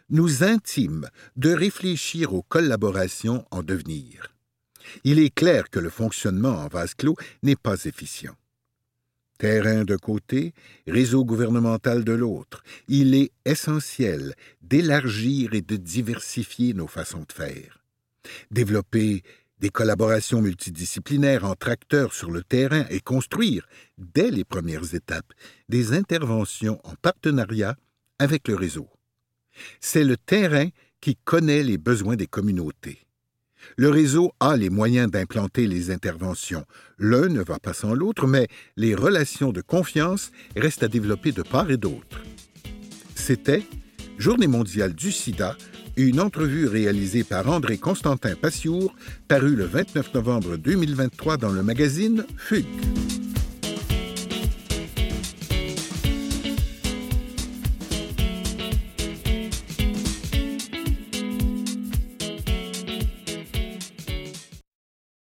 nous 0.10 0.44
intime 0.44 1.10
de 1.36 1.52
réfléchir 1.52 2.34
aux 2.34 2.44
collaborations 2.44 3.46
en 3.52 3.64
devenir. 3.64 4.34
Il 5.04 5.20
est 5.20 5.34
clair 5.34 5.70
que 5.70 5.80
le 5.80 5.90
fonctionnement 5.90 6.56
en 6.64 6.68
vase 6.68 6.94
clos 6.94 7.16
n'est 7.42 7.56
pas 7.56 7.84
efficient. 7.86 8.36
Terrain 9.40 9.84
de 9.84 9.96
côté, 9.96 10.54
réseau 10.88 11.26
gouvernemental 11.26 12.04
de 12.04 12.14
l'autre, 12.14 12.64
il 12.88 13.16
est 13.16 13.32
essentiel 13.46 14.36
d'élargir 14.62 15.54
et 15.54 15.62
de 15.62 15.76
diversifier 15.76 16.74
nos 16.74 16.88
façons 16.88 17.26
de 17.28 17.34
faire. 17.34 17.84
Développer 18.52 19.24
des 19.64 19.70
collaborations 19.70 20.42
multidisciplinaires 20.42 21.46
entre 21.46 21.70
acteurs 21.70 22.14
sur 22.14 22.30
le 22.32 22.44
terrain 22.44 22.86
et 22.90 23.00
construire, 23.00 23.66
dès 23.98 24.30
les 24.30 24.44
premières 24.44 24.94
étapes, 24.94 25.32
des 25.70 25.94
interventions 25.94 26.82
en 26.84 26.96
partenariat 27.02 27.78
avec 28.20 28.50
le 28.50 28.56
réseau. 28.56 28.90
C'est 29.80 30.04
le 30.04 30.18
terrain 30.18 30.68
qui 31.00 31.16
connaît 31.16 31.64
les 31.64 31.78
besoins 31.78 32.18
des 32.18 32.28
communautés. 32.28 33.08
Le 33.78 33.90
réseau 33.90 34.34
a 34.42 34.58
les 34.58 34.70
moyens 34.70 35.10
d'implanter 35.10 35.66
les 35.66 35.92
interventions. 35.92 36.66
L'un 37.00 37.30
ne 37.30 37.42
va 37.42 37.58
pas 37.58 37.74
sans 37.74 37.94
l'autre, 37.94 38.28
mais 38.28 38.50
les 38.76 38.94
relations 38.94 39.54
de 39.54 39.62
confiance 39.62 40.34
restent 40.58 40.84
à 40.84 40.90
développer 40.90 41.32
de 41.32 41.42
part 41.42 41.72
et 41.72 41.78
d'autre. 41.78 42.22
C'était 43.16 43.64
Journée 44.18 44.48
mondiale 44.48 44.94
du 44.94 45.12
sida 45.12 45.58
une 45.98 46.20
entrevue 46.20 46.68
réalisée 46.68 47.24
par 47.24 47.50
André 47.50 47.78
Constantin 47.78 48.36
Passiour, 48.36 48.96
parue 49.28 49.56
le 49.56 49.66
29 49.66 50.14
novembre 50.14 50.58
2023 50.58 51.38
dans 51.38 51.52
le 51.52 51.64
magazine 51.64 52.26
Fugue. 52.38 52.66